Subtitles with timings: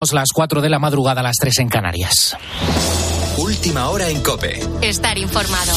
[0.00, 2.36] Las 4 de la madrugada, las 3 en Canarias.
[3.36, 4.60] Última hora en Cope.
[4.80, 5.72] Estar informado.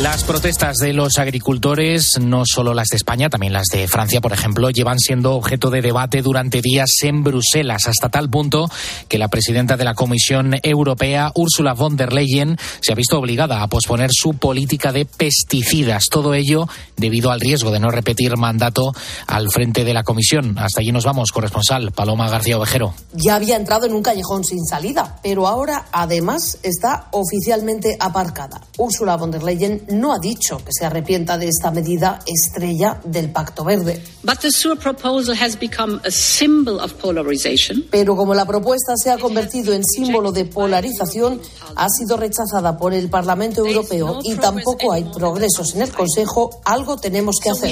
[0.00, 4.32] Las protestas de los agricultores, no solo las de España, también las de Francia, por
[4.32, 8.70] ejemplo, llevan siendo objeto de debate durante días en Bruselas, hasta tal punto
[9.08, 13.62] que la presidenta de la Comisión Europea, Ursula von der Leyen, se ha visto obligada
[13.62, 16.04] a posponer su política de pesticidas.
[16.10, 18.94] Todo ello debido al riesgo de no repetir mandato
[19.26, 20.56] al frente de la Comisión.
[20.58, 22.94] Hasta allí nos vamos, corresponsal Paloma García Ovejero.
[23.12, 28.62] Ya había entrado en un callejón sin salida, pero ahora además está oficialmente aparcada.
[28.78, 33.30] Ursula von der Leyen no ha dicho que se arrepienta de esta medida estrella del
[33.30, 34.02] Pacto Verde.
[37.90, 41.40] Pero como la propuesta se ha convertido en símbolo de polarización,
[41.76, 46.96] ha sido rechazada por el Parlamento Europeo y tampoco hay progresos en el Consejo, algo
[46.96, 47.70] tenemos que hacer.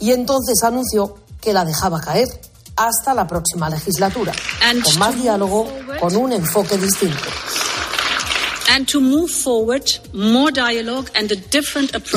[0.00, 2.28] Y entonces anunció que la dejaba caer
[2.76, 4.32] hasta la próxima legislatura,
[4.84, 5.66] con más diálogo,
[6.00, 7.16] con un enfoque distinto.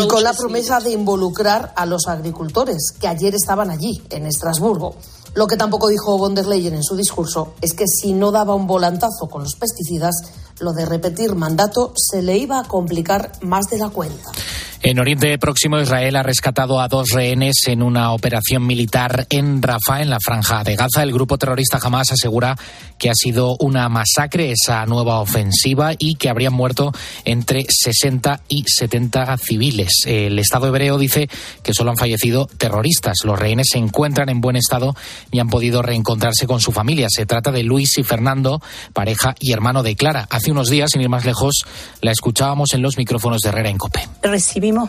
[0.04, 4.96] Y con la promesa de involucrar a los agricultores, que ayer estaban allí, en Estrasburgo.
[5.36, 8.56] Lo que tampoco dijo von der Leyen en su discurso es que si no daba
[8.56, 10.16] un volantazo con los pesticidas,
[10.62, 14.32] lo de repetir mandato se le iba a complicar más de la cuenta.
[14.82, 20.02] En Oriente Próximo, Israel ha rescatado a dos rehenes en una operación militar en Rafah,
[20.02, 21.04] en la franja de Gaza.
[21.04, 22.56] El grupo terrorista Hamas asegura
[22.98, 26.94] que ha sido una masacre esa nueva ofensiva y que habrían muerto
[27.26, 30.04] entre 60 y 70 civiles.
[30.06, 31.30] El Estado hebreo dice
[31.62, 33.18] que solo han fallecido terroristas.
[33.26, 34.96] Los rehenes se encuentran en buen estado
[35.30, 37.08] y han podido reencontrarse con su familia.
[37.10, 38.62] Se trata de Luis y Fernando,
[38.94, 40.26] pareja y hermano de Clara.
[40.52, 41.66] Unos días, sin ir más lejos,
[42.02, 44.08] la escuchábamos en los micrófonos de Herrera en Cope.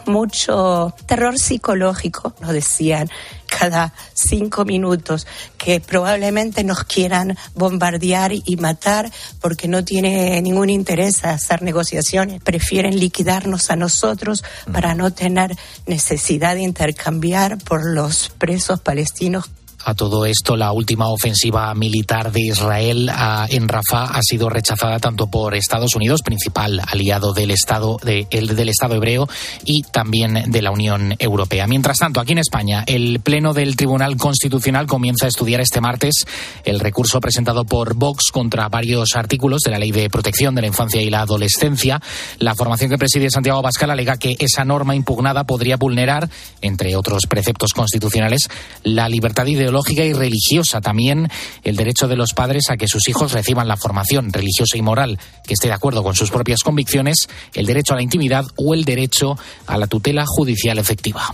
[0.06, 3.10] Mucho terror psicológico, nos decían
[3.46, 5.26] cada cinco minutos,
[5.58, 12.98] que probablemente nos quieran bombardear y matar porque no tiene ningún interés hacer negociaciones, prefieren
[12.98, 15.56] liquidarnos a nosotros para no tener
[15.86, 19.50] necesidad de intercambiar por los presos palestinos
[19.84, 23.10] a todo esto, la última ofensiva militar de Israel
[23.48, 28.94] en Rafah ha sido rechazada tanto por Estados Unidos, principal aliado del Estado, del Estado
[28.94, 29.28] hebreo,
[29.64, 31.66] y también de la Unión Europea.
[31.66, 36.24] Mientras tanto, aquí en España, el Pleno del Tribunal Constitucional comienza a estudiar este martes
[36.64, 40.66] el recurso presentado por Vox contra varios artículos de la Ley de Protección de la
[40.66, 42.00] Infancia y la Adolescencia.
[42.38, 46.28] La formación que preside Santiago alega que esa norma impugnada podría vulnerar,
[46.60, 48.48] entre otros preceptos constitucionales,
[48.82, 50.80] la libertad de ideológica y religiosa.
[50.80, 51.28] También
[51.62, 55.18] el derecho de los padres a que sus hijos reciban la formación religiosa y moral
[55.46, 58.84] que esté de acuerdo con sus propias convicciones, el derecho a la intimidad o el
[58.84, 61.32] derecho a la tutela judicial efectiva.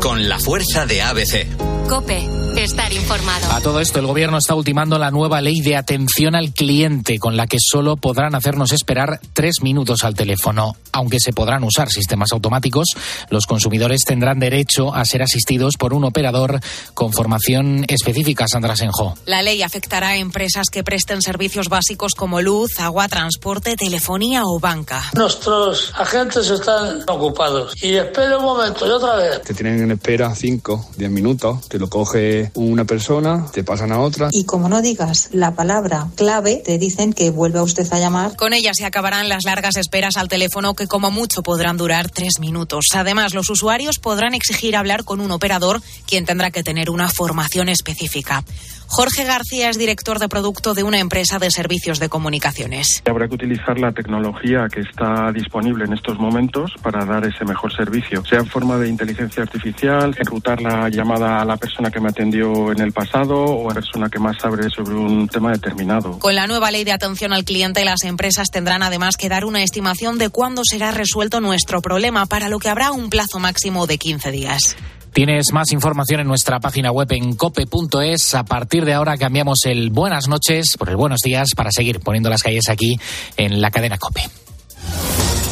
[0.00, 1.46] Con la fuerza de ABC.
[1.88, 2.24] Cope,
[2.56, 3.52] estar informado.
[3.52, 7.36] A todo esto, el gobierno está ultimando la nueva ley de atención al cliente, con
[7.36, 10.76] la que solo podrán hacernos esperar tres minutos al teléfono.
[10.92, 12.88] Aunque se podrán usar sistemas automáticos,
[13.28, 16.60] los consumidores tendrán derecho a ser asistidos por un operador
[16.94, 19.14] con formación específica, Sandra Senjo.
[19.26, 24.60] La ley afectará a empresas que presten servicios básicos como luz, agua, transporte, telefonía o
[24.60, 25.02] banca.
[25.14, 27.74] Nuestros agentes están ocupados.
[27.82, 29.42] Y espera un momento, y otra vez.
[29.42, 34.28] Te tienen en espera 5, 10 minutos lo coge una persona, te pasan a otra.
[34.32, 38.36] Y como no digas la palabra clave, te dicen que vuelva usted a llamar.
[38.36, 42.38] Con ella se acabarán las largas esperas al teléfono que como mucho podrán durar tres
[42.38, 42.86] minutos.
[42.94, 47.68] Además, los usuarios podrán exigir hablar con un operador, quien tendrá que tener una formación
[47.68, 48.44] específica.
[48.92, 53.02] Jorge García es director de producto de una empresa de servicios de comunicaciones.
[53.08, 57.72] Habrá que utilizar la tecnología que está disponible en estos momentos para dar ese mejor
[57.72, 62.08] servicio, sea en forma de inteligencia artificial, enrutar la llamada a la persona que me
[62.08, 66.18] atendió en el pasado o a la persona que más sabe sobre un tema determinado.
[66.18, 69.62] Con la nueva ley de atención al cliente, las empresas tendrán además que dar una
[69.62, 73.98] estimación de cuándo será resuelto nuestro problema, para lo que habrá un plazo máximo de
[73.98, 74.76] 15 días.
[75.12, 78.34] Tienes más información en nuestra página web en cope.es.
[78.36, 82.30] A partir de ahora cambiamos el buenas noches por el buenos días para seguir poniendo
[82.30, 82.96] las calles aquí
[83.36, 84.22] en la cadena Cope.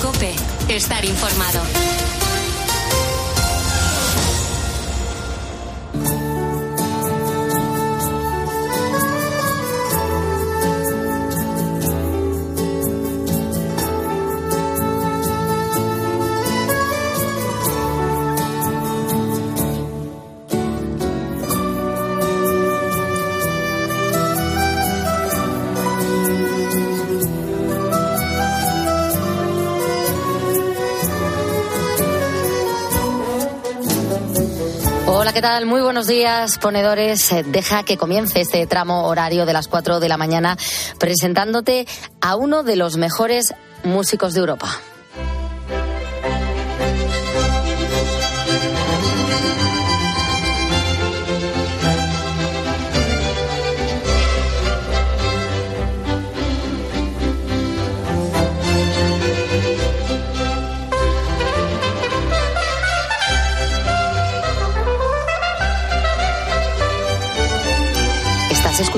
[0.01, 0.33] Cope,
[0.69, 2.08] estar informado.
[35.39, 35.67] ¿Qué tal?
[35.67, 37.31] Muy buenos días, ponedores.
[37.31, 40.59] Eh, deja que comience este tramo horario de las 4 de la mañana
[40.99, 41.87] presentándote
[42.21, 43.55] a uno de los mejores
[43.85, 44.69] músicos de Europa.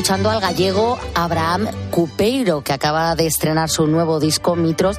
[0.00, 4.97] Escuchando al gallego Abraham Cupeiro, que acaba de estrenar su nuevo disco Mitros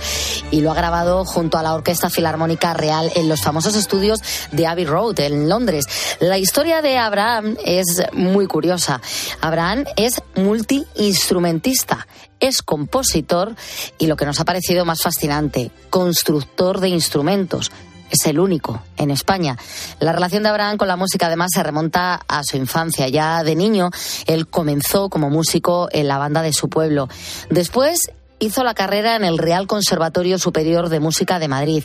[0.52, 4.20] y lo ha grabado junto a la Orquesta Filarmónica Real en los famosos estudios
[4.52, 5.86] de Abbey Road en Londres.
[6.20, 9.02] La historia de Abraham es muy curiosa.
[9.42, 12.06] Abraham es multiinstrumentista
[12.40, 13.56] es compositor
[14.00, 17.72] y lo que nos ha parecido más fascinante, constructor de instrumentos
[18.12, 19.58] es el único en España.
[20.00, 23.08] La relación de Abraham con la música además se remonta a su infancia.
[23.08, 23.90] Ya de niño
[24.28, 27.08] él comenzó como músico en la banda de su pueblo.
[27.50, 31.84] Después hizo la carrera en el Real Conservatorio Superior de Música de Madrid.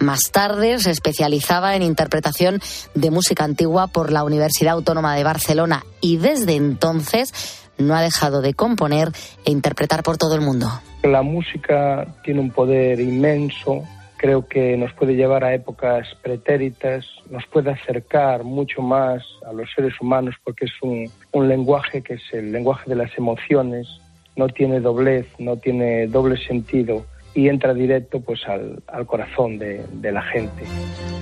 [0.00, 2.60] Más tarde se especializaba en interpretación
[2.94, 7.32] de música antigua por la Universidad Autónoma de Barcelona y desde entonces
[7.78, 9.10] no ha dejado de componer
[9.44, 10.68] e interpretar por todo el mundo.
[11.02, 13.82] La música tiene un poder inmenso
[14.24, 19.70] creo que nos puede llevar a épocas pretéritas, nos puede acercar mucho más a los
[19.76, 23.86] seres humanos porque es un, un lenguaje que es el lenguaje de las emociones,
[24.34, 27.04] no tiene doblez, no tiene doble sentido
[27.34, 30.64] y entra directo pues al, al corazón de, de, la gente.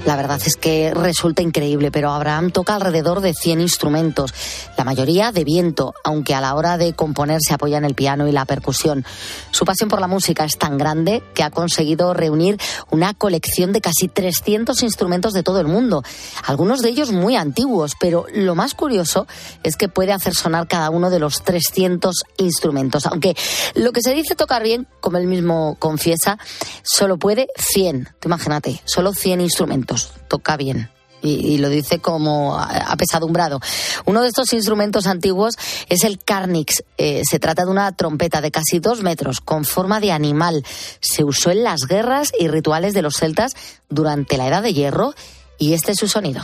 [0.05, 4.35] La verdad es que resulta increíble, pero Abraham toca alrededor de 100 instrumentos,
[4.77, 8.29] la mayoría de viento, aunque a la hora de componer se apoya en el piano
[8.29, 9.05] y la percusión.
[9.53, 12.59] Su pasión por la música es tan grande que ha conseguido reunir
[12.91, 16.03] una colección de casi 300 instrumentos de todo el mundo,
[16.47, 19.27] algunos de ellos muy antiguos, pero lo más curioso
[19.63, 23.35] es que puede hacer sonar cada uno de los 300 instrumentos, aunque
[23.75, 26.39] lo que se dice tocar bien, como él mismo confía, confiesa,
[26.83, 28.09] solo puede 100.
[28.25, 30.13] Imagínate, solo 100 instrumentos.
[30.29, 30.91] Toca bien.
[31.25, 33.61] Y, lo dice como apesadumbrado.
[34.07, 35.55] Uno de estos instrumentos antiguos
[35.89, 36.83] es el carnix.
[36.99, 40.65] Eh, se trata de una trompeta de casi dos metros con forma de animal.
[41.01, 43.55] Se usó en las guerras y rituales de los celtas
[43.89, 45.15] durante la Edad de Hierro
[45.59, 46.43] y este es su sonido.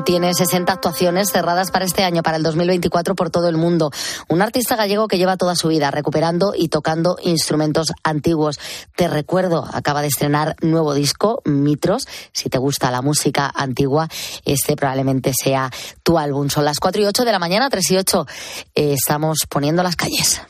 [0.00, 3.90] Tiene 60 actuaciones cerradas para este año, para el 2024, por todo el mundo.
[4.28, 8.58] Un artista gallego que lleva toda su vida recuperando y tocando instrumentos antiguos.
[8.96, 12.06] Te recuerdo, acaba de estrenar nuevo disco, Mitros.
[12.32, 14.08] Si te gusta la música antigua,
[14.44, 15.70] este probablemente sea
[16.02, 16.48] tu álbum.
[16.48, 18.26] Son las 4 y 8 de la mañana, 3 y 8.
[18.74, 20.40] Eh, estamos poniendo las calles.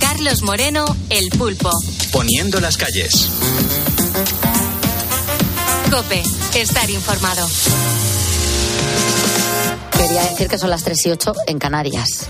[0.00, 1.70] Carlos Moreno, El Pulpo.
[2.12, 3.28] Poniendo las calles.
[5.94, 6.24] Cope,
[6.56, 7.46] estar informado.
[9.96, 12.26] Quería decir que son las 3 y 8 en Canarias.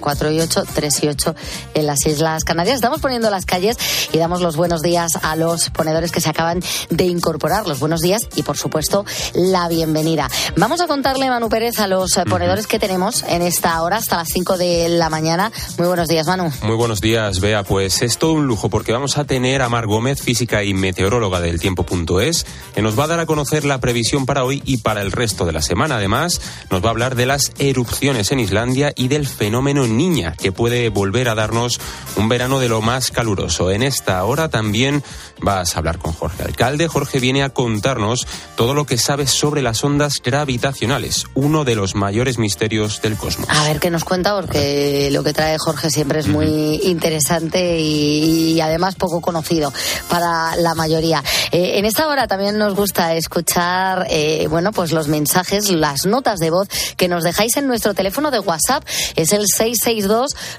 [0.00, 1.34] 4, y, 8, 3 y 8
[1.74, 2.76] en las Islas Canarias.
[2.76, 3.76] Estamos poniendo las calles
[4.12, 7.66] y damos los buenos días a los ponedores que se acaban de incorporar.
[7.66, 9.04] Los buenos días y, por supuesto,
[9.34, 10.28] la bienvenida.
[10.56, 14.28] Vamos a contarle, Manu Pérez, a los ponedores que tenemos en esta hora hasta las
[14.28, 15.50] 5 de la mañana.
[15.78, 16.52] Muy buenos días, Manu.
[16.62, 17.62] Muy buenos días, Bea.
[17.62, 21.40] Pues es todo un lujo porque vamos a tener a Mar Gómez, física y meteoróloga
[21.40, 25.02] del tiempo.es, que nos va a dar a conocer la previsión para hoy y para
[25.02, 25.96] el resto de la semana.
[25.96, 30.52] Además, nos va a hablar de las erupciones en Islandia y del fenómeno niña, que
[30.52, 31.80] puede volver a darnos
[32.16, 33.70] un verano de lo más caluroso.
[33.70, 35.02] En esta hora también
[35.40, 36.88] vas a hablar con Jorge Alcalde.
[36.88, 38.26] Jorge viene a contarnos
[38.56, 43.48] todo lo que sabes sobre las ondas gravitacionales, uno de los mayores misterios del cosmos.
[43.50, 48.60] A ver qué nos cuenta, porque lo que trae Jorge siempre es muy interesante y,
[48.60, 49.72] además poco conocido
[50.08, 51.22] para la mayoría.
[51.52, 56.38] Eh, en esta hora también nos gusta escuchar, eh, bueno, pues los mensajes, las notas
[56.38, 58.84] de voz que nos dejáis en nuestro teléfono de WhatsApp
[59.14, 59.44] es el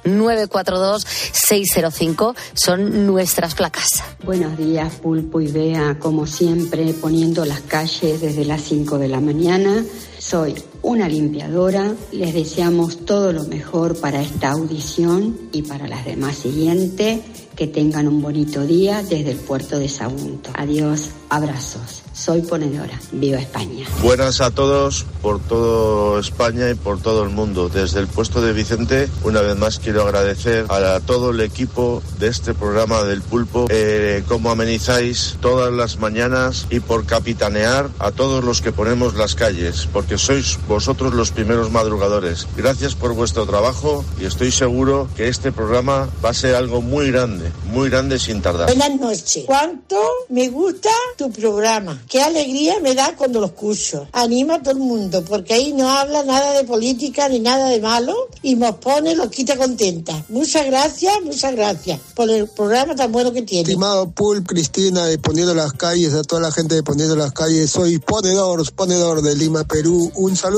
[0.05, 2.35] 662-942-605.
[2.53, 4.03] Son nuestras placas.
[4.23, 9.19] Buenos días, Pulpo y Bea, como siempre, poniendo las calles desde las 5 de la
[9.19, 9.83] mañana.
[10.19, 10.55] Soy
[10.87, 11.93] una limpiadora.
[12.13, 17.19] Les deseamos todo lo mejor para esta audición y para las demás siguientes.
[17.57, 20.51] Que tengan un bonito día desde el puerto de Sagunto.
[20.53, 22.03] Adiós, abrazos.
[22.13, 22.99] Soy ponedora.
[23.11, 23.87] Viva España.
[24.03, 27.67] Buenas a todos por todo España y por todo el mundo.
[27.67, 32.27] Desde el puesto de Vicente, una vez más quiero agradecer a todo el equipo de
[32.27, 38.43] este programa del Pulpo, eh, cómo amenizáis todas las mañanas y por capitanear a todos
[38.43, 42.47] los que ponemos las calles, porque sois vosotros los primeros madrugadores.
[42.55, 47.11] Gracias por vuestro trabajo y estoy seguro que este programa va a ser algo muy
[47.11, 48.67] grande, muy grande sin tardar.
[48.67, 49.43] Buenas noches.
[49.45, 49.97] ¿Cuánto
[50.29, 51.99] me gusta tu programa?
[52.07, 54.07] Qué alegría me da cuando lo escucho.
[54.13, 57.81] Anima a todo el mundo, porque ahí no habla nada de política ni nada de
[57.81, 60.25] malo y nos pone, los quita contenta.
[60.29, 63.63] Muchas gracias, muchas gracias por el programa tan bueno que tiene.
[63.63, 67.71] Estimado Pulp, Cristina de Poniendo las Calles, a toda la gente de Poniendo las Calles,
[67.71, 70.11] soy ponedor, ponedor de Lima, Perú.
[70.15, 70.56] Un saludo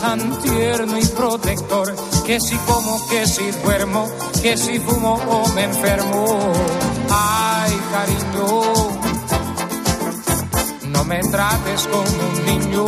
[0.00, 4.08] tan tierno y protector, que si como, que si duermo,
[4.40, 6.52] que si fumo o me enfermo.
[7.10, 8.85] Ay, cariño
[11.06, 12.84] me trates como un niño.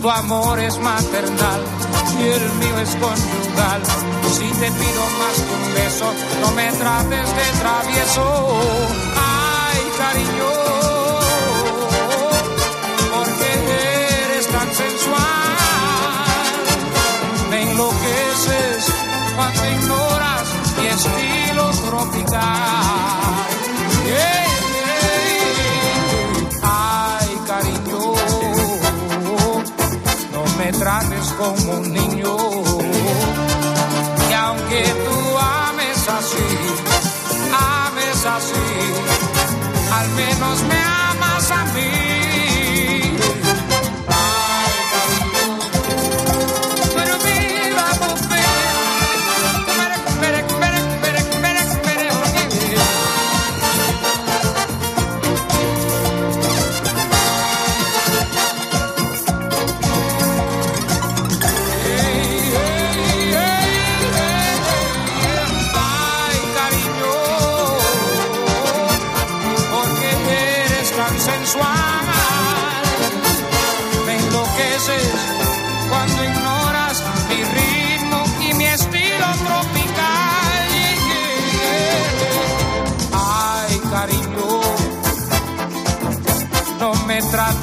[0.00, 1.60] Tu amor es maternal
[2.18, 3.82] y el mío es conyugal.
[4.32, 8.60] Si te pido más que un beso, no me trates de travieso.
[9.16, 10.50] Ay, cariño,
[13.14, 13.48] porque
[14.24, 15.20] eres tan sensual.
[17.50, 18.86] Me enloqueces
[19.36, 20.46] cuando ignoras
[20.78, 23.09] mi estilo tropical.
[30.80, 32.36] Trates como un niño.
[34.30, 36.48] Y aunque tú ames así,
[37.52, 38.68] ames así,
[39.92, 42.19] al menos me amas a mí.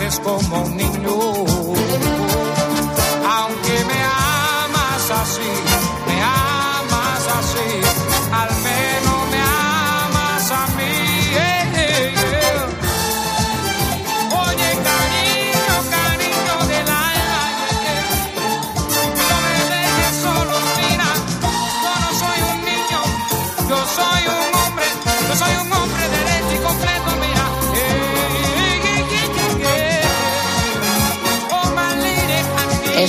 [0.08, 1.10] Trates como un niño.
[3.26, 5.67] Aunque me amas así,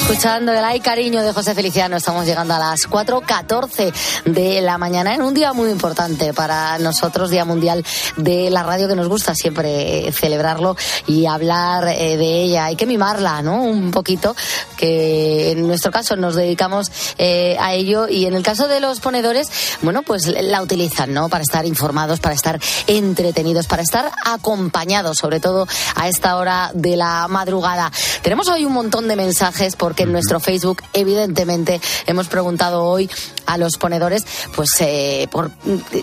[0.09, 3.93] Escuchando el ay cariño de José Feliciano, estamos llegando a las 4.14
[4.25, 7.85] de la mañana en un día muy importante para nosotros, Día Mundial
[8.17, 12.65] de la Radio, que nos gusta siempre celebrarlo y hablar eh, de ella.
[12.65, 13.63] Hay que mimarla, ¿no?
[13.63, 14.35] Un poquito,
[14.79, 19.01] que en nuestro caso nos dedicamos eh, a ello y en el caso de los
[19.01, 19.51] ponedores,
[19.83, 21.29] bueno, pues la utilizan, ¿no?
[21.29, 26.97] Para estar informados, para estar entretenidos, para estar acompañados, sobre todo a esta hora de
[26.97, 27.93] la madrugada.
[28.23, 33.11] Tenemos hoy un montón de mensajes porque en nuestro Facebook, evidentemente, hemos preguntado hoy
[33.47, 34.25] a los ponedores,
[34.55, 35.51] pues, eh, por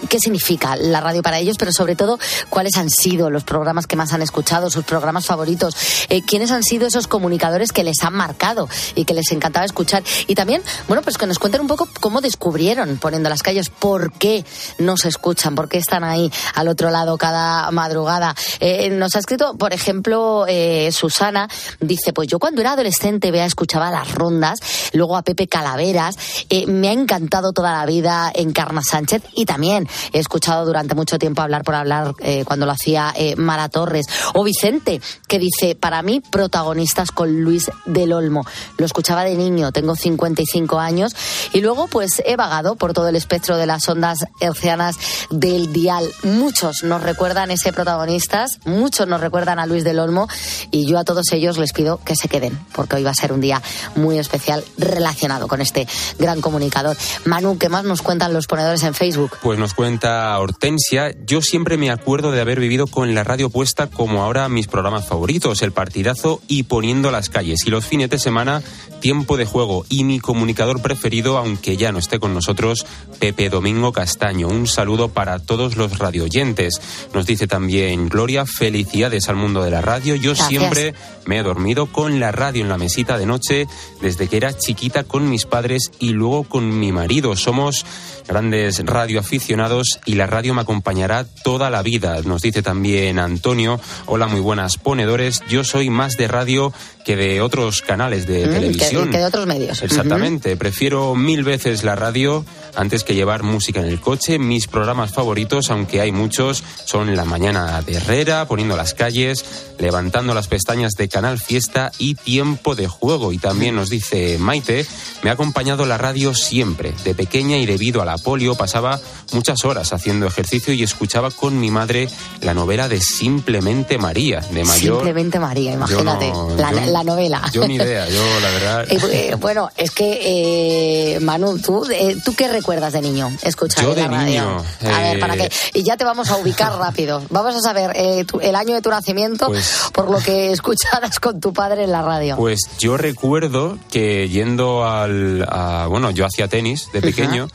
[0.09, 3.95] qué significa la radio para ellos, pero sobre todo, cuáles han sido los programas que
[3.95, 5.75] más han escuchado, sus programas favoritos,
[6.09, 10.03] eh, quiénes han sido esos comunicadores que les han marcado y que les encantaba escuchar.
[10.27, 14.11] Y también, bueno, pues que nos cuenten un poco cómo descubrieron poniendo las calles, por
[14.13, 14.43] qué
[14.79, 18.35] nos escuchan, por qué están ahí al otro lado cada madrugada.
[18.59, 20.45] Eh, nos ha escrito, por ejemplo,
[20.91, 21.47] Susana,
[21.79, 24.59] dice, pues yo cuando era adolescente vea, escuchaba las rondas,
[24.93, 26.17] luego a Pepe Calaveras,
[26.49, 31.19] eh, me ha encantado toda la vida Encarna Sánchez y también he escuchado durante mucho
[31.19, 34.05] tiempo hablar por hablar eh, cuando lo hacía eh, Mara Torres.
[34.33, 38.45] O Vicente, que dice, para mí protagonistas con Luis del Olmo.
[38.77, 41.15] Lo escuchaba de niño, tengo 55 años
[41.53, 44.95] y luego pues he vagado por todo el espectro de las ondas hercianas
[45.29, 46.09] del dial.
[46.23, 50.27] Muchos nos recuerdan ese protagonistas, muchos nos recuerdan a Luis del Olmo
[50.71, 53.31] y yo a todos ellos les pido que se queden porque hoy va a ser
[53.31, 53.61] un día
[53.95, 55.87] muy especial relacionado con este
[56.19, 56.97] gran comunicador.
[57.25, 59.37] Manu, ¿qué más nos cuentan los ponedores en Facebook?
[59.41, 63.87] Pues nos cuenta Hortensia, yo siempre me acuerdo de haber vivido con la radio puesta
[63.87, 67.59] como ahora mis programas favoritos, el partidazo y poniendo las calles.
[67.65, 68.61] Y los fines de semana,
[68.99, 69.85] tiempo de juego.
[69.89, 72.85] Y mi comunicador preferido, aunque ya no esté con nosotros,
[73.19, 74.47] Pepe Domingo Castaño.
[74.47, 76.81] Un saludo para todos los radioyentes.
[77.13, 80.15] Nos dice también Gloria, felicidades al mundo de la radio.
[80.15, 80.47] Yo Gracias.
[80.47, 80.93] siempre
[81.25, 83.64] me he dormido con la radio en la mesita de noche
[84.01, 87.35] desde que era chiquita con mis padres y luego con mi marido.
[87.35, 87.85] Somos
[88.27, 92.21] grandes radioaficionados y la radio me acompañará toda la vida.
[92.23, 96.73] Nos dice también Antonio, hola muy buenas ponedores, yo soy más de radio
[97.05, 99.05] que de otros canales de Mm, televisión.
[99.05, 99.81] Que, que de otros medios.
[99.83, 102.43] Exactamente, prefiero mil veces la radio
[102.75, 104.39] antes que llevar música en el coche.
[104.39, 109.45] Mis programas favoritos, aunque hay muchos, son La Mañana de Herrera, Poniendo las calles,
[109.77, 113.33] Levantando las pestañas de Canal Fiesta y Tiempo de Juego.
[113.33, 114.85] Y también nos dice Maite,
[115.21, 116.93] me ha acompañado la radio siempre.
[117.03, 118.99] De pequeña y debido a la polio pasaba
[119.33, 122.09] muchas horas haciendo ejercicio y escuchaba con mi madre
[122.41, 124.95] la novela de Simplemente María, de mayor.
[124.97, 127.41] Simplemente María, imagínate, no- la, yo- la novela.
[127.53, 128.85] Yo ni idea, yo la verdad.
[128.95, 133.31] Eh, eh, bueno, es que, eh, Manu, ¿tú, eh, ¿tú qué recuerdas de niño?
[133.41, 134.25] Escuchar Yo la radio.
[134.25, 135.51] niño, A ver, eh, para que.
[135.73, 137.21] Y ya te vamos a ubicar rápido.
[137.29, 141.19] Vamos a saber eh, tu- el año de tu nacimiento Pues- por lo que escuchabas
[141.19, 142.35] con tu padre en la radio.
[142.37, 145.45] Pues yo recuerdo que yendo al.
[145.49, 147.47] a- bueno, yo hacía tenis de pequeño.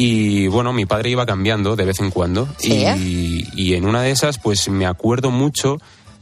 [0.00, 2.48] Y bueno, mi padre iba cambiando de vez en cuando.
[2.58, 5.78] Sí, y, y en una de esas, pues me acuerdo mucho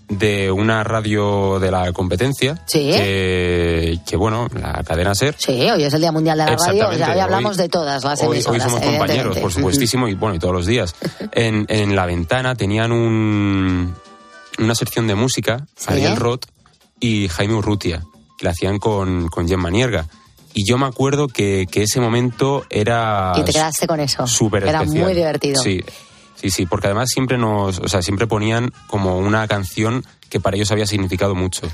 [0.09, 2.63] de una radio de la competencia.
[2.67, 2.91] Sí.
[2.91, 5.35] Que, que, bueno, la cadena Ser.
[5.39, 6.89] Sí, hoy es el Día Mundial de la Radio.
[6.89, 8.63] Hoy hablamos hoy- de todas las Hoy, hoy emisoras.
[8.63, 10.95] somos compañeros, por supuestísimo, y bueno, y todos los días.
[11.33, 13.95] En, en la ventana tenían un,
[14.59, 15.87] una sección de música, Sí.
[15.89, 16.47] Ariel Roth
[16.99, 18.03] y Jaime Urrutia,
[18.39, 20.07] que la hacían con, con Gemma Nierga.
[20.59, 24.27] Y yo me acuerdo que, que ese momento era Y te quedaste con eso.
[24.27, 25.05] súper Era especial.
[25.05, 25.63] muy divertido.
[25.63, 25.83] Sí,
[26.35, 30.57] sí, sí, porque además siempre nos, o sea, siempre ponían como una canción que para
[30.57, 31.69] ellos había significado mucho.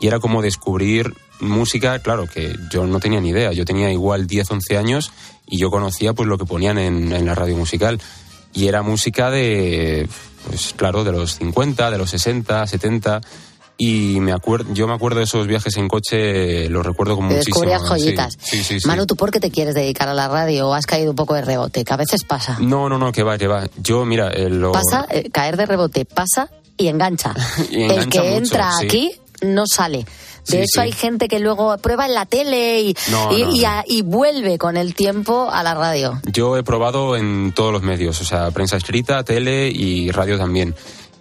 [0.00, 3.52] Y era como descubrir música, claro, que yo no tenía ni idea.
[3.52, 5.12] Yo tenía igual 10, 11 años
[5.46, 8.00] y yo conocía pues lo que ponían en, en la radio musical.
[8.52, 10.08] Y era música de,
[10.48, 13.20] pues claro, de los 50, de los 60, 70.
[13.76, 17.56] Y me acuerdo, yo me acuerdo de esos viajes en coche, los recuerdo con muchísimo.
[17.60, 18.38] descubrías joyitas.
[18.40, 18.86] Sí, sí, sí.
[18.86, 21.34] Manu, ¿tú por qué te quieres dedicar a la radio o has caído un poco
[21.34, 21.84] de rebote?
[21.84, 22.56] Que a veces pasa.
[22.60, 23.66] No, no, no, que va, que va.
[23.82, 24.70] Yo, mira, eh, lo...
[24.70, 27.34] Pasa, eh, caer de rebote, pasa y engancha.
[27.70, 29.98] Y el que mucho, entra aquí no sale.
[29.98, 30.06] De
[30.44, 30.80] Sí, hecho, sí.
[30.80, 33.68] hay gente que luego prueba en la tele y, No, y, no, y no.
[33.68, 36.20] a- y vuelve con el tiempo a la radio.
[36.30, 40.74] Yo he probado en todos los medios, o sea, prensa escrita, tele y radio también.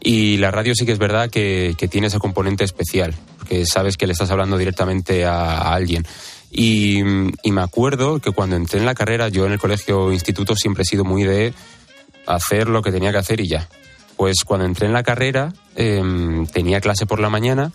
[0.06, 3.96] Y la radio sí que es verdad que, que tiene ese componente especial, porque sabes
[3.96, 6.06] que le estás hablando directamente a, alguien.
[6.52, 10.84] Y, me acuerdo que cuando entré en la carrera, yo en el colegio instituto siempre
[10.84, 11.54] he sido muy de
[12.28, 13.70] hacer lo que tenía que hacer y ya.
[14.18, 17.72] Pues cuando entré en la carrera em, tenía clase por la mañana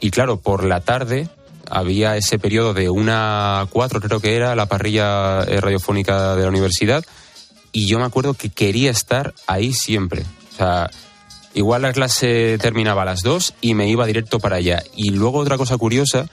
[0.00, 1.28] y claro, por la tarde
[1.70, 6.42] había ese periodo de una a cuatro, creo que era, la parrilla eh, radiofónica de
[6.42, 7.04] la universidad
[7.70, 10.24] y yo me acuerdo que quería estar ahí siempre.
[10.52, 10.90] O sea,
[11.58, 14.82] igual la clase terminaba a las dos y me iba directo para allá.
[14.96, 16.26] Y luego otra cosa curiosa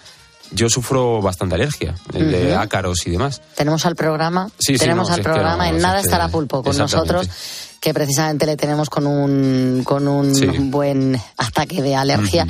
[0.52, 3.42] yo sufro bastante alergia, el de ácaros y demás.
[3.56, 6.62] Tenemos al programa, Sí, sí, tenemos no, al programa, en nada es que- estará Pulpo
[6.62, 7.28] con nosotros,
[7.82, 10.46] que precisamente le tenemos con un, con un Sí.
[10.46, 12.46] buen ataque de alergia,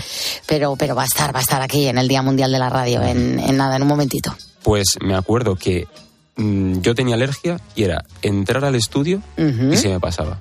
[0.45, 2.69] pero, pero va a estar, va a estar aquí en el Día Mundial de la
[2.69, 4.35] Radio, en, en nada, en un momentito.
[4.61, 5.87] Pues me acuerdo que
[6.35, 10.39] mm, yo tenía alergia y era entrar al estudio y se me pasaba.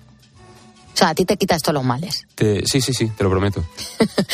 [0.94, 2.26] O sea, a ti te quita esto los males.
[2.34, 3.64] Te- sí, sí, sí, te lo prometo.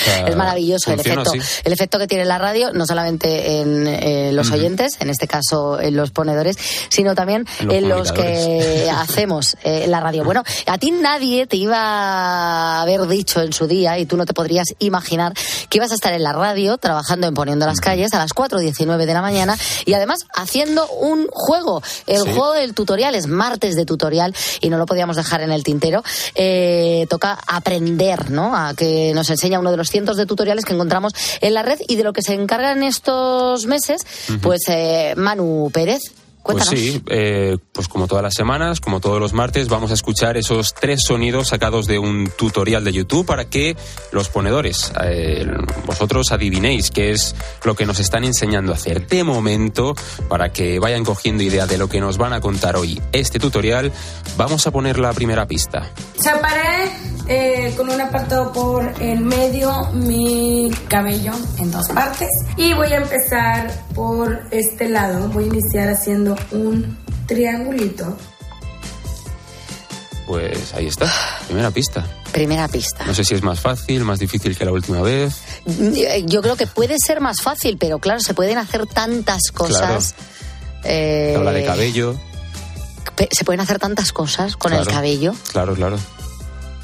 [0.01, 1.33] O sea, es maravilloso el efecto,
[1.65, 5.79] el efecto que tiene la radio, no solamente en eh, los oyentes, en este caso
[5.81, 6.57] en los ponedores,
[6.89, 10.25] sino también En los en los que hacemos eh, la radio.
[10.25, 14.25] Bueno, a ti nadie te iba a haber dicho en su día, y tú no
[14.27, 15.35] te podrías imaginar,
[15.69, 19.05] que ibas a estar en la radio trabajando en Poniendo las Calles a las 4.19
[19.07, 21.83] de la mañana y además haciendo un juego.
[22.07, 22.29] El Sí.
[22.31, 26.03] juego del tutorial es martes de tutorial y no lo podíamos dejar en el tintero.
[26.35, 26.50] Eh,
[27.09, 28.57] toca aprender, ¿no?
[28.57, 31.79] A que nos enseña uno de los cientos de tutoriales que encontramos en la red
[31.89, 34.03] y de lo que se encarga en estos meses,
[34.43, 36.01] pues eh, Manu Pérez.
[36.43, 36.81] Pues Cuéntanos.
[36.81, 40.75] sí, eh, pues como todas las semanas, como todos los martes, vamos a escuchar esos
[40.75, 43.77] tres sonidos sacados de un tutorial de YouTube para que
[44.11, 45.47] los ponedores, eh,
[45.87, 49.07] vosotros adivinéis qué es lo que nos están enseñando a hacer.
[49.07, 49.95] De momento,
[50.29, 53.93] para que vayan cogiendo idea de lo que nos van a contar hoy este tutorial,
[54.37, 55.91] vamos a poner la primera pista.
[56.19, 56.91] Separé
[57.29, 62.97] eh, con un apartado por el medio mi cabello en dos partes y voy a
[62.97, 65.29] empezar por este lado.
[65.29, 68.17] Voy a iniciar haciendo un triangulito.
[70.27, 71.11] Pues ahí está,
[71.47, 72.07] primera pista.
[72.33, 73.05] Primera pista.
[73.05, 75.35] No sé si es más fácil, más difícil que la última vez.
[75.67, 80.15] Eh, Yo creo que puede ser más fácil, pero claro, se pueden hacer tantas cosas.
[80.85, 82.15] eh, Se habla de cabello.
[83.31, 84.95] se pueden hacer tantas cosas con el Claro.
[84.97, 85.35] cabello.
[85.53, 85.99] Claro, claro.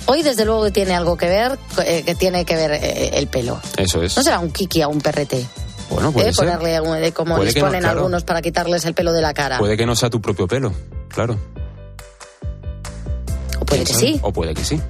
[0.07, 3.27] Hoy, desde luego, que tiene algo que ver, eh, que tiene que ver eh, el
[3.29, 3.61] pelo.
[3.77, 4.17] Eso es.
[4.17, 5.47] No será un kiki a un perrete.
[5.91, 6.47] Bueno, puede eh, ser.
[6.47, 7.99] ponerle algún- eh, como Puede les que no, ponen claro.
[7.99, 9.59] algunos para quitarles el pelo de la cara.
[9.59, 10.73] Puede que no sea tu propio pelo,
[11.09, 11.39] claro.
[13.59, 14.19] o puede que sí.
[14.23, 14.81] O puede que sí.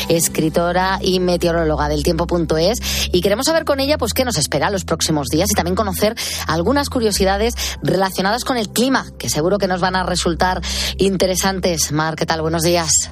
[0.10, 2.80] escritora y meteoróloga del tiempo.es.
[3.12, 6.16] Y queremos saber con ella pues qué nos espera los próximos días y también conocer
[6.48, 10.62] algunas curiosidades relacionadas con el clima, que seguro que nos van a resultar
[10.98, 11.92] interesantes.
[11.92, 12.42] Mar, ¿qué tal?
[12.42, 13.12] Buenos días.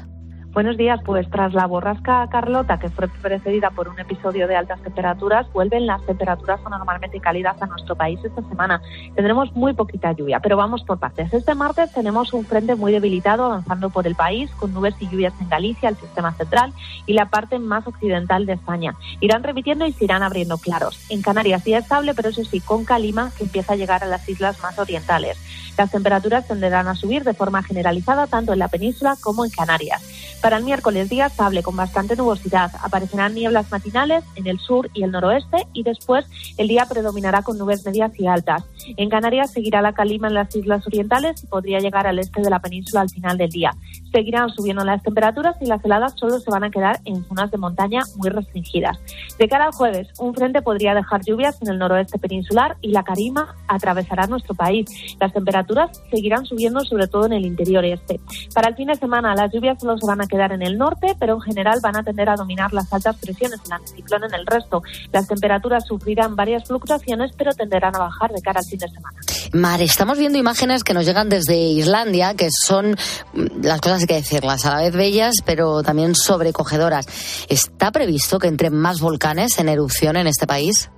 [0.53, 4.81] Buenos días, pues tras la borrasca Carlota, que fue precedida por un episodio de altas
[4.81, 8.81] temperaturas, vuelven las temperaturas anormalmente cálidas a nuestro país esta semana.
[9.15, 11.33] Tendremos muy poquita lluvia, pero vamos por partes.
[11.33, 15.33] Este martes tenemos un frente muy debilitado avanzando por el país, con nubes y lluvias
[15.39, 16.73] en Galicia, el sistema central
[17.05, 18.93] y la parte más occidental de España.
[19.21, 20.99] Irán repitiendo y se irán abriendo claros.
[21.09, 24.27] En Canarias día estable, pero eso sí, con calima que empieza a llegar a las
[24.27, 25.37] islas más orientales.
[25.77, 30.03] Las temperaturas tenderán a subir de forma generalizada tanto en la península como en Canarias.
[30.41, 32.71] Para el miércoles día estable con bastante nubosidad.
[32.81, 36.25] Aparecerán nieblas matinales en el sur y el noroeste y después
[36.57, 38.63] el día predominará con nubes medias y altas.
[38.97, 42.49] En Canarias seguirá la calima en las islas orientales y podría llegar al este de
[42.49, 43.71] la península al final del día.
[44.11, 47.57] Seguirán subiendo las temperaturas y las heladas solo se van a quedar en zonas de
[47.57, 48.97] montaña muy restringidas.
[49.39, 53.03] De cara al jueves, un frente podría dejar lluvias en el noroeste peninsular y la
[53.03, 54.85] carima atravesará nuestro país.
[55.19, 58.19] Las temperaturas seguirán subiendo sobre todo en el interior este.
[58.53, 61.15] Para el fin de semana las lluvias solo se van a quedar en el norte,
[61.19, 64.45] pero en general van a tender a dominar las altas presiones, el anticiclón en el
[64.45, 64.81] resto.
[65.11, 69.17] Las temperaturas sufrirán varias fluctuaciones, pero tenderán a bajar de cara al fin de semana.
[69.53, 72.91] Mar, estamos viendo imágenes que nos llegan desde Islandia, que son,
[73.33, 77.05] mm, las cosas hay que decirlas, a la vez bellas, pero también sobrecogedoras.
[77.49, 80.89] ¿Está previsto que entren más volcanes en erupción en este país?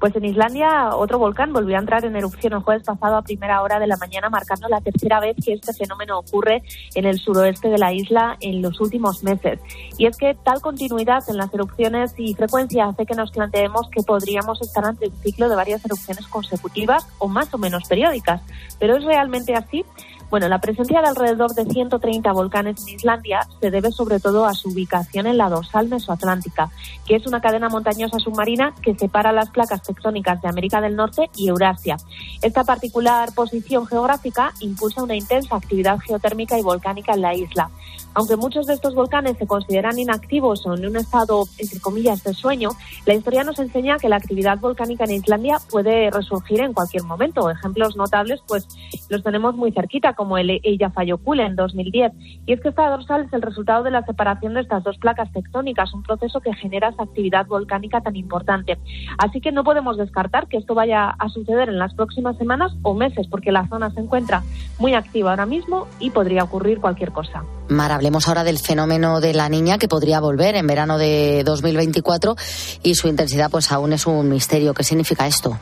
[0.00, 3.60] Pues en Islandia otro volcán volvió a entrar en erupción el jueves pasado a primera
[3.60, 6.62] hora de la mañana, marcando la tercera vez que este fenómeno ocurre
[6.94, 9.60] en el suroeste de la isla en los últimos meses.
[9.98, 14.02] Y es que tal continuidad en las erupciones y frecuencia hace que nos planteemos que
[14.02, 18.40] podríamos estar ante un ciclo de varias erupciones consecutivas o más o menos periódicas.
[18.78, 19.84] ¿Pero es realmente así?
[20.30, 24.54] Bueno, la presencia de alrededor de 130 volcanes en Islandia se debe sobre todo a
[24.54, 26.70] su ubicación en la dorsal mesoatlántica,
[27.04, 31.28] que es una cadena montañosa submarina que separa las placas tectónicas de América del Norte
[31.34, 31.96] y Eurasia.
[32.42, 37.68] Esta particular posición geográfica impulsa una intensa actividad geotérmica y volcánica en la isla.
[38.14, 42.34] Aunque muchos de estos volcanes se consideran inactivos o en un estado, entre comillas, de
[42.34, 42.70] sueño,
[43.06, 47.48] la historia nos enseña que la actividad volcánica en Islandia puede resurgir en cualquier momento.
[47.50, 48.66] Ejemplos notables, pues
[49.08, 52.12] los tenemos muy cerquita, como el Eyjafjallajökull en 2010.
[52.44, 55.32] Y es que esta dorsal es el resultado de la separación de estas dos placas
[55.32, 58.76] tectónicas, un proceso que genera esa actividad volcánica tan importante.
[59.16, 62.92] Así que no podemos descartar que esto vaya a suceder en las próximas semanas o
[62.92, 64.42] meses, porque la zona se encuentra
[64.78, 67.42] muy activa ahora mismo y podría ocurrir cualquier cosa.
[67.70, 72.36] Mar, hablemos ahora del fenómeno de la niña que podría volver en verano de 2024
[72.82, 74.74] y su intensidad pues aún es un misterio.
[74.74, 75.58] ¿Qué significa esto?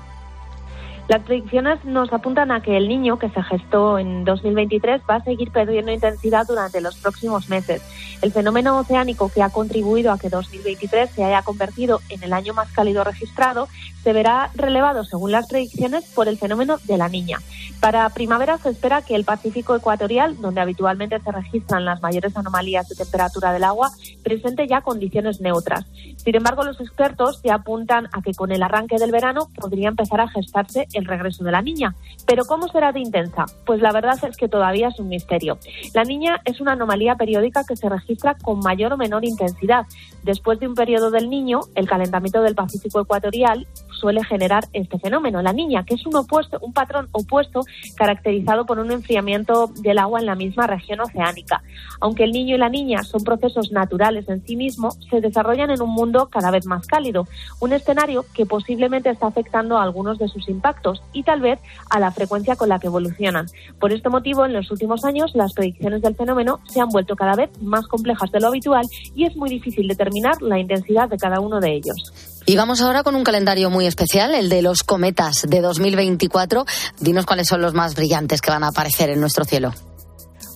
[1.09, 5.25] Las predicciones nos apuntan a que el niño que se gestó en 2023 va a
[5.25, 7.81] seguir perdiendo intensidad durante los próximos meses.
[8.21, 12.53] El fenómeno oceánico que ha contribuido a que 2023 se haya convertido en el año
[12.53, 13.69] más cálido registrado
[14.03, 17.39] se verá relevado, según las predicciones, por el fenómeno de la niña.
[17.81, 22.89] Para primavera se espera que el Pacífico ecuatorial, donde habitualmente se registran las mayores anomalías
[22.89, 23.91] de temperatura del agua,
[24.23, 25.85] presente ya condiciones neutras.
[26.17, 30.21] Sin embargo, los expertos ya apuntan a que con el arranque del verano podría empezar
[30.21, 31.95] a gestarse el regreso de la niña.
[32.27, 33.47] Pero ¿cómo será de intensa?
[33.65, 35.59] Pues la verdad es que todavía es un misterio.
[35.95, 39.87] La niña es una anomalía periódica que se registra con mayor o menor intensidad.
[40.23, 43.67] Después de un periodo del niño, el calentamiento del Pacífico ecuatorial
[43.99, 45.43] suele generar este fenómeno.
[45.43, 47.61] La niña, que es un opuesto, un patrón opuesto
[47.97, 51.63] caracterizado por un enfriamiento del agua en la misma región oceánica.
[52.01, 55.83] Aunque el niño y la niña son procesos naturales en sí mismos, se desarrollan en
[55.83, 57.27] un mundo cada vez más cálido,
[57.61, 61.59] un escenario que posiblemente está afectando a algunos de sus impactos y tal vez
[61.91, 63.47] a la frecuencia con la que evolucionan.
[63.81, 67.35] Por este motivo, en los últimos años, las predicciones del fenómeno se han vuelto cada
[67.35, 71.41] vez más complejas de lo habitual y es muy difícil determinar la intensidad de cada
[71.41, 72.38] uno de ellos.
[72.49, 76.65] Y vamos ahora con un calendario muy especial, el de los cometas de 2024.
[76.99, 79.75] Dinos cuáles son los más brillantes que van a aparecer en nuestro cielo.